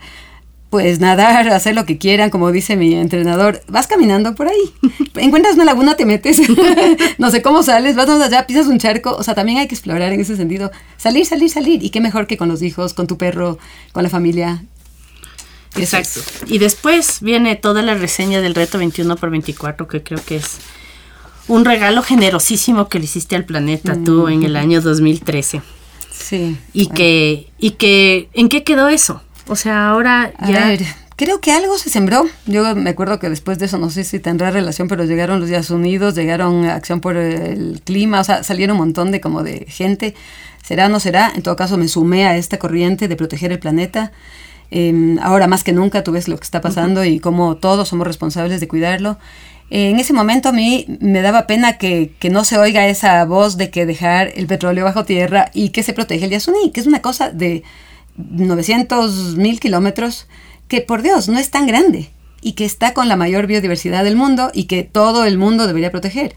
pues 0.73 0.99
nadar, 0.99 1.49
hacer 1.49 1.75
lo 1.75 1.85
que 1.85 1.99
quieran, 1.99 2.31
como 2.31 2.51
dice 2.51 2.75
mi 2.75 2.95
entrenador, 2.95 3.61
vas 3.67 3.85
caminando 3.85 4.33
por 4.33 4.47
ahí, 4.47 4.73
encuentras 5.17 5.53
una 5.53 5.65
laguna, 5.65 5.95
te 5.95 6.03
metes, 6.03 6.41
no 7.19 7.29
sé 7.29 7.43
cómo 7.43 7.61
sales, 7.61 7.95
vas 7.95 8.09
allá, 8.09 8.47
pisas 8.47 8.65
un 8.65 8.79
charco, 8.79 9.15
o 9.15 9.21
sea, 9.21 9.35
también 9.35 9.59
hay 9.59 9.67
que 9.67 9.75
explorar 9.75 10.11
en 10.11 10.19
ese 10.19 10.35
sentido, 10.35 10.71
salir, 10.97 11.27
salir, 11.27 11.51
salir, 11.51 11.83
y 11.83 11.91
qué 11.91 12.01
mejor 12.01 12.25
que 12.25 12.37
con 12.37 12.49
los 12.49 12.63
hijos, 12.63 12.95
con 12.95 13.05
tu 13.05 13.19
perro, 13.19 13.59
con 13.91 14.01
la 14.01 14.09
familia. 14.09 14.63
Exacto. 15.75 16.21
Y 16.47 16.57
después 16.57 17.19
viene 17.21 17.55
toda 17.55 17.83
la 17.83 17.93
reseña 17.93 18.41
del 18.41 18.55
reto 18.55 18.79
21 18.79 19.15
por 19.17 19.29
24, 19.29 19.87
que 19.87 20.01
creo 20.01 20.25
que 20.25 20.37
es 20.37 20.57
un 21.47 21.65
regalo 21.65 22.01
generosísimo 22.01 22.89
que 22.89 22.97
le 22.97 23.05
hiciste 23.05 23.35
al 23.35 23.45
planeta 23.45 23.95
tú 24.03 24.27
en 24.27 24.41
el 24.41 24.55
año 24.55 24.81
2013. 24.81 25.61
Sí. 26.11 26.57
Y 26.73 26.87
que, 26.87 27.51
y 27.59 27.71
que, 27.71 28.29
¿en 28.33 28.49
qué 28.49 28.63
quedó 28.63 28.87
eso? 28.87 29.21
O 29.47 29.55
sea, 29.55 29.89
ahora 29.89 30.33
ya... 30.47 30.67
ver, 30.67 30.83
creo 31.15 31.41
que 31.41 31.51
algo 31.51 31.77
se 31.77 31.89
sembró. 31.89 32.25
Yo 32.45 32.75
me 32.75 32.91
acuerdo 32.91 33.19
que 33.19 33.29
después 33.29 33.59
de 33.59 33.65
eso, 33.65 33.77
no 33.77 33.89
sé 33.89 34.03
si 34.03 34.19
tendrá 34.19 34.51
relación, 34.51 34.87
pero 34.87 35.05
llegaron 35.05 35.39
los 35.39 35.49
Días 35.49 35.69
Unidos, 35.69 36.15
llegaron 36.15 36.65
Acción 36.65 37.01
por 37.01 37.17
el 37.17 37.81
Clima, 37.83 38.21
o 38.21 38.23
sea, 38.23 38.43
salieron 38.43 38.75
un 38.75 38.85
montón 38.85 39.11
de 39.11 39.21
como 39.21 39.43
de 39.43 39.65
gente. 39.67 40.15
¿Será 40.63 40.85
o 40.85 40.89
no 40.89 40.99
será? 40.99 41.31
En 41.35 41.43
todo 41.43 41.55
caso, 41.55 41.77
me 41.77 41.87
sumé 41.87 42.25
a 42.25 42.37
esta 42.37 42.57
corriente 42.57 43.07
de 43.07 43.15
proteger 43.15 43.51
el 43.51 43.59
planeta. 43.59 44.11
Em, 44.71 45.19
ahora 45.19 45.47
más 45.47 45.63
que 45.63 45.73
nunca 45.73 46.03
tú 46.03 46.13
ves 46.13 46.27
lo 46.27 46.37
que 46.37 46.45
está 46.45 46.61
pasando 46.61 47.03
y 47.03 47.19
cómo 47.19 47.57
todos 47.57 47.89
somos 47.89 48.07
responsables 48.07 48.59
de 48.59 48.67
cuidarlo. 48.67 49.19
en 49.69 49.99
ese 49.99 50.13
momento 50.13 50.49
a 50.49 50.51
mí 50.51 50.85
me 50.99 51.21
daba 51.21 51.47
pena 51.47 51.77
que, 51.77 52.13
que, 52.19 52.29
no 52.29 52.43
se 52.43 52.57
oiga 52.57 52.87
esa 52.87 53.23
voz 53.25 53.57
de 53.57 53.69
que 53.69 53.85
dejar 53.85 54.31
el 54.35 54.47
petróleo 54.47 54.85
bajo 54.85 55.05
tierra 55.05 55.51
y 55.53 55.69
que 55.69 55.83
se 55.83 55.93
protege 55.93 56.25
el 56.25 56.31
Yasuní, 56.31 56.71
que 56.71 56.79
es 56.79 56.87
una 56.87 57.01
cosa 57.01 57.29
de 57.29 57.63
900 58.17 59.35
mil 59.37 59.59
kilómetros, 59.59 60.27
que 60.67 60.81
por 60.81 61.01
Dios 61.01 61.29
no 61.29 61.39
es 61.39 61.51
tan 61.51 61.67
grande 61.67 62.09
y 62.41 62.53
que 62.53 62.65
está 62.65 62.93
con 62.93 63.07
la 63.07 63.15
mayor 63.15 63.47
biodiversidad 63.47 64.03
del 64.03 64.15
mundo 64.15 64.51
y 64.53 64.65
que 64.65 64.83
todo 64.83 65.23
el 65.23 65.37
mundo 65.37 65.67
debería 65.67 65.91
proteger. 65.91 66.35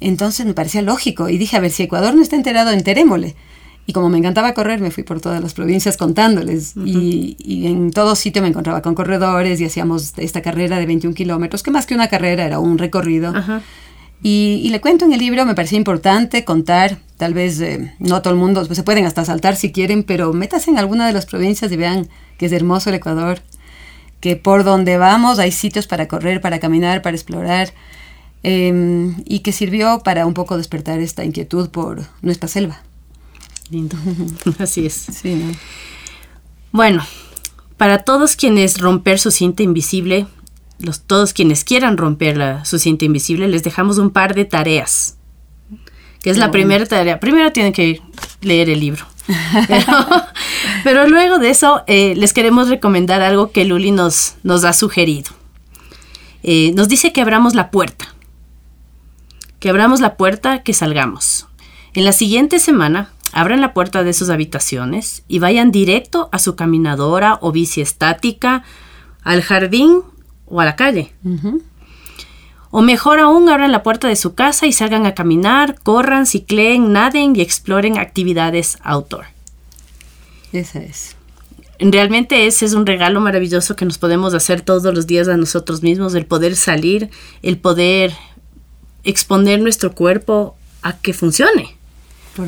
Entonces 0.00 0.46
me 0.46 0.54
parecía 0.54 0.82
lógico 0.82 1.28
y 1.28 1.38
dije, 1.38 1.56
a 1.56 1.60
ver, 1.60 1.70
si 1.70 1.84
Ecuador 1.84 2.14
no 2.14 2.22
está 2.22 2.36
enterado, 2.36 2.70
enterémosle. 2.70 3.36
Y 3.84 3.92
como 3.92 4.08
me 4.08 4.18
encantaba 4.18 4.54
correr, 4.54 4.80
me 4.80 4.92
fui 4.92 5.02
por 5.02 5.20
todas 5.20 5.42
las 5.42 5.54
provincias 5.54 5.96
contándoles. 5.96 6.74
y, 6.76 7.36
y, 7.38 7.66
en 7.66 7.90
todo 7.90 8.14
sitio 8.14 8.40
me 8.40 8.48
encontraba 8.48 8.80
con 8.80 8.94
corredores 8.94 9.60
y 9.60 9.64
hacíamos 9.64 10.12
esta 10.18 10.40
carrera 10.40 10.78
de 10.78 10.86
21 10.86 11.14
kilómetros, 11.14 11.64
que 11.64 11.72
más 11.72 11.86
que 11.86 11.94
una 11.94 12.08
carrera 12.08 12.44
era 12.44 12.60
un 12.60 12.78
recorrido. 12.78 13.32
Y, 14.22 14.60
y, 14.64 14.68
le 14.68 14.80
cuento 14.80 15.04
en 15.04 15.12
el 15.12 15.18
libro, 15.18 15.44
me 15.44 15.54
parecía 15.54 15.78
importante 15.78 16.44
contar, 16.44 16.98
tal 17.16 17.34
vez 17.34 17.60
eh, 17.60 17.92
no 17.98 18.22
todo 18.22 18.32
el 18.32 18.38
mundo, 18.38 18.64
pues 18.66 18.76
se 18.76 18.84
pueden 18.84 19.04
hasta 19.04 19.24
saltar 19.24 19.56
si 19.56 19.72
quieren, 19.72 20.04
pero 20.04 20.32
métase 20.32 20.70
en 20.70 20.78
alguna 20.78 21.06
de 21.08 21.12
las 21.12 21.26
provincias 21.26 21.72
y 21.72 21.76
vean 21.76 22.08
que 22.38 22.46
es 22.46 22.52
hermoso 22.52 22.90
el 22.90 22.96
Ecuador, 22.96 23.40
que 24.20 24.36
por 24.36 24.62
donde 24.62 24.96
vamos 24.96 25.40
hay 25.40 25.50
sitios 25.50 25.88
para 25.88 26.06
correr, 26.06 26.40
para 26.40 26.60
caminar, 26.60 27.02
para 27.02 27.16
explorar, 27.16 27.74
eh, 28.44 29.12
y 29.24 29.40
que 29.40 29.52
sirvió 29.52 30.00
para 30.04 30.26
un 30.26 30.34
poco 30.34 30.56
despertar 30.56 31.00
esta 31.00 31.24
inquietud 31.24 31.70
por 31.70 32.06
nuestra 32.22 32.48
selva. 32.48 32.80
Lindo. 33.70 33.96
Así 34.58 34.86
es. 34.86 35.06
Bueno, 36.72 37.04
para 37.76 37.98
todos 38.04 38.36
quienes 38.36 38.78
romper 38.78 39.18
su 39.18 39.30
cinta 39.30 39.62
invisible, 39.62 40.26
los, 40.82 41.02
todos 41.02 41.32
quienes 41.32 41.64
quieran 41.64 41.96
romper 41.96 42.36
la, 42.36 42.64
su 42.64 42.78
cinta 42.78 43.04
invisible, 43.04 43.48
les 43.48 43.62
dejamos 43.62 43.98
un 43.98 44.10
par 44.10 44.34
de 44.34 44.44
tareas. 44.44 45.16
Que 46.22 46.30
es 46.30 46.36
la 46.36 46.52
primera 46.52 46.86
tarea. 46.86 47.18
Primero 47.18 47.50
tienen 47.50 47.72
que 47.72 48.00
leer 48.42 48.70
el 48.70 48.78
libro. 48.78 49.04
Pero, 50.84 51.08
luego 51.08 51.38
de 51.38 51.50
eso, 51.50 51.82
eh, 51.86 52.14
les 52.16 52.32
queremos 52.32 52.68
recomendar 52.68 53.22
algo 53.22 53.50
que 53.50 53.64
Luli 53.64 53.90
nos, 53.90 54.36
nos 54.44 54.64
ha 54.64 54.72
sugerido. 54.72 55.30
Eh, 56.42 56.72
nos 56.74 56.88
dice 56.88 57.12
que 57.12 57.20
abramos 57.20 57.54
la 57.54 57.70
puerta. 57.70 58.14
Que 59.58 59.68
abramos 59.68 60.00
la 60.00 60.16
puerta, 60.16 60.62
que 60.62 60.74
salgamos. 60.74 61.46
En 61.94 62.04
la 62.04 62.12
siguiente 62.12 62.58
semana 62.58 63.10
abran 63.32 63.60
la 63.60 63.74
puerta 63.74 64.02
de 64.02 64.12
sus 64.12 64.28
habitaciones 64.30 65.24
y 65.28 65.38
vayan 65.38 65.70
directo 65.70 66.28
a 66.32 66.38
su 66.38 66.56
caminadora 66.56 67.38
o 67.40 67.52
bici 67.52 67.80
estática, 67.80 68.64
al 69.22 69.42
jardín 69.42 70.02
o 70.46 70.60
a 70.60 70.64
la 70.64 70.76
calle. 70.76 71.12
O 72.70 72.80
mejor 72.80 73.18
aún, 73.18 73.48
abran 73.48 73.70
la 73.70 73.82
puerta 73.82 74.08
de 74.08 74.16
su 74.16 74.34
casa 74.34 74.66
y 74.66 74.72
salgan 74.72 75.04
a 75.04 75.14
caminar, 75.14 75.78
corran, 75.82 76.26
cicleen, 76.26 76.92
naden 76.92 77.36
y 77.36 77.42
exploren 77.42 77.98
actividades 77.98 78.78
outdoor. 78.82 79.26
Esa 80.52 80.80
es. 80.80 81.16
Realmente 81.78 82.46
ese 82.46 82.64
es 82.64 82.74
un 82.74 82.86
regalo 82.86 83.20
maravilloso 83.20 83.74
que 83.76 83.84
nos 83.84 83.98
podemos 83.98 84.34
hacer 84.34 84.60
todos 84.60 84.94
los 84.94 85.06
días 85.06 85.28
a 85.28 85.36
nosotros 85.36 85.82
mismos, 85.82 86.14
el 86.14 86.26
poder 86.26 86.54
salir, 86.54 87.10
el 87.42 87.58
poder 87.58 88.12
exponer 89.04 89.60
nuestro 89.60 89.94
cuerpo 89.94 90.56
a 90.82 90.96
que 90.96 91.12
funcione. 91.12 91.76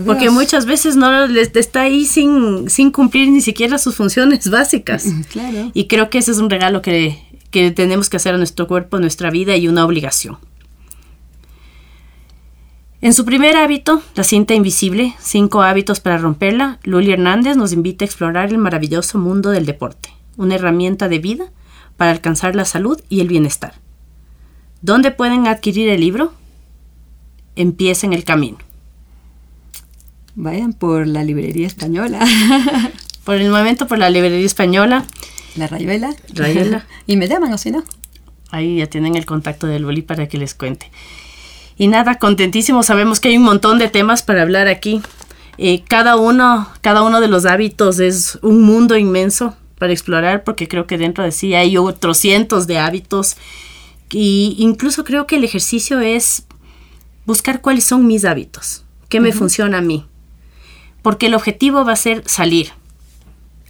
Porque 0.06 0.30
muchas 0.30 0.64
veces 0.64 0.96
no 0.96 1.26
les 1.26 1.54
está 1.54 1.82
ahí 1.82 2.06
sin, 2.06 2.70
sin 2.70 2.90
cumplir 2.90 3.28
ni 3.28 3.42
siquiera 3.42 3.76
sus 3.76 3.94
funciones 3.94 4.48
básicas. 4.50 5.06
Claro. 5.30 5.70
Y 5.74 5.86
creo 5.86 6.08
que 6.08 6.18
ese 6.18 6.30
es 6.30 6.38
un 6.38 6.48
regalo 6.48 6.80
que, 6.80 7.18
que 7.54 7.70
tenemos 7.70 8.10
que 8.10 8.16
hacer 8.16 8.34
a 8.34 8.36
nuestro 8.36 8.66
cuerpo, 8.66 8.98
nuestra 8.98 9.30
vida 9.30 9.56
y 9.56 9.68
una 9.68 9.84
obligación. 9.84 10.38
En 13.00 13.14
su 13.14 13.24
primer 13.24 13.54
hábito, 13.56 14.02
la 14.16 14.24
cinta 14.24 14.54
invisible, 14.54 15.14
cinco 15.20 15.62
hábitos 15.62 16.00
para 16.00 16.18
romperla, 16.18 16.80
Luli 16.82 17.12
Hernández 17.12 17.56
nos 17.56 17.72
invita 17.72 18.04
a 18.04 18.06
explorar 18.06 18.48
el 18.48 18.58
maravilloso 18.58 19.18
mundo 19.18 19.50
del 19.50 19.66
deporte, 19.66 20.08
una 20.36 20.56
herramienta 20.56 21.08
de 21.08 21.20
vida 21.20 21.44
para 21.96 22.10
alcanzar 22.10 22.56
la 22.56 22.64
salud 22.64 23.00
y 23.08 23.20
el 23.20 23.28
bienestar. 23.28 23.74
¿Dónde 24.82 25.12
pueden 25.12 25.46
adquirir 25.46 25.88
el 25.90 26.00
libro? 26.00 26.32
Empiecen 27.54 28.12
el 28.12 28.24
camino. 28.24 28.58
Vayan 30.34 30.72
por 30.72 31.06
la 31.06 31.22
librería 31.22 31.68
española. 31.68 32.18
por 33.24 33.36
el 33.36 33.48
momento 33.48 33.86
por 33.86 33.98
la 33.98 34.10
librería 34.10 34.44
española. 34.44 35.04
La 35.56 35.66
Rayuela. 35.66 36.14
Rayuela. 36.32 36.86
y 37.06 37.16
me 37.16 37.28
llaman 37.28 37.52
o 37.52 37.58
si 37.58 37.70
no. 37.70 37.84
Ahí 38.50 38.78
ya 38.78 38.86
tienen 38.86 39.16
el 39.16 39.26
contacto 39.26 39.66
del 39.66 39.84
Boli 39.84 40.02
para 40.02 40.28
que 40.28 40.38
les 40.38 40.54
cuente. 40.54 40.90
Y 41.76 41.88
nada, 41.88 42.18
contentísimo. 42.18 42.82
Sabemos 42.82 43.20
que 43.20 43.28
hay 43.28 43.36
un 43.36 43.44
montón 43.44 43.78
de 43.78 43.88
temas 43.88 44.22
para 44.22 44.42
hablar 44.42 44.68
aquí. 44.68 45.02
Eh, 45.58 45.82
cada, 45.86 46.16
uno, 46.16 46.68
cada 46.80 47.02
uno 47.02 47.20
de 47.20 47.28
los 47.28 47.46
hábitos 47.46 47.98
es 48.00 48.38
un 48.42 48.62
mundo 48.62 48.96
inmenso 48.96 49.56
para 49.78 49.92
explorar 49.92 50.44
porque 50.44 50.68
creo 50.68 50.86
que 50.86 50.98
dentro 50.98 51.24
de 51.24 51.32
sí 51.32 51.54
hay 51.54 51.76
otros 51.76 52.18
cientos 52.18 52.66
de 52.66 52.78
hábitos. 52.78 53.36
Y 54.10 54.56
incluso 54.58 55.04
creo 55.04 55.26
que 55.26 55.36
el 55.36 55.44
ejercicio 55.44 56.00
es 56.00 56.44
buscar 57.26 57.60
cuáles 57.60 57.84
son 57.84 58.06
mis 58.06 58.24
hábitos, 58.24 58.84
qué 59.08 59.20
me 59.20 59.32
funciona 59.32 59.78
a 59.78 59.82
mí. 59.82 60.06
Porque 61.02 61.26
el 61.26 61.34
objetivo 61.34 61.84
va 61.84 61.92
a 61.92 61.96
ser 61.96 62.22
salir, 62.26 62.70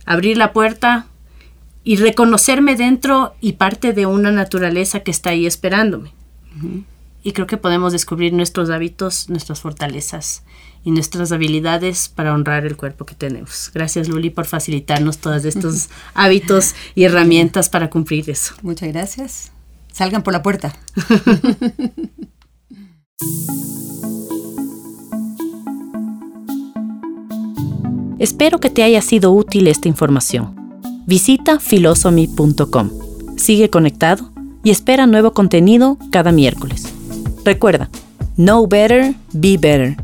abrir 0.05 0.37
la 0.37 0.53
puerta 0.53 1.07
y 1.85 1.97
reconocerme 1.97 2.75
dentro 2.75 3.35
y 3.41 3.53
parte 3.53 3.93
de 3.93 4.07
una 4.07 4.33
naturaleza 4.33 5.01
que 5.01 5.11
está 5.11 5.31
ahí 5.31 5.47
esperándome 5.47 6.13
y 7.25 7.33
creo 7.33 7.49
que 7.49 7.57
podemos 7.57 7.93
descubrir 7.93 8.33
nuestros 8.35 8.69
hábitos, 8.71 9.29
nuestras 9.31 9.61
fortalezas 9.61 10.43
y 10.85 10.91
nuestras 10.91 11.33
habilidades 11.33 12.11
para 12.11 12.35
honrar 12.35 12.67
el 12.67 12.77
cuerpo 12.77 13.07
que 13.07 13.15
tenemos. 13.15 13.71
Gracias 13.73 14.09
Luli 14.09 14.29
por 14.29 14.45
facilitarnos 14.45 15.17
todos 15.19 15.47
estos 15.47 15.89
hábitos 16.15 16.75
y 16.95 17.05
herramientas 17.05 17.71
para 17.71 17.89
cumplir 17.89 18.29
eso. 18.29 18.55
Muchas 18.63 18.93
gracias. 18.93 19.51
Salgan 19.91 20.23
por 20.23 20.35
la 20.35 20.43
puerta. 20.43 20.77
Espero 28.19 28.61
que 28.61 28.69
te 28.71 28.83
haya 28.83 29.01
sido 29.01 29.33
útil 29.33 29.67
esta 29.67 29.89
información. 29.89 30.64
Visita 31.07 31.59
philosophy.com. 31.59 32.91
Sigue 33.37 33.71
conectado 33.71 34.31
y 34.63 34.71
espera 34.71 35.07
nuevo 35.07 35.33
contenido 35.33 35.99
cada 36.11 36.33
miércoles. 36.33 36.93
Recuerda, 37.45 37.91
know 38.37 38.67
better, 38.67 39.15
be 39.33 39.57
better. 39.59 39.97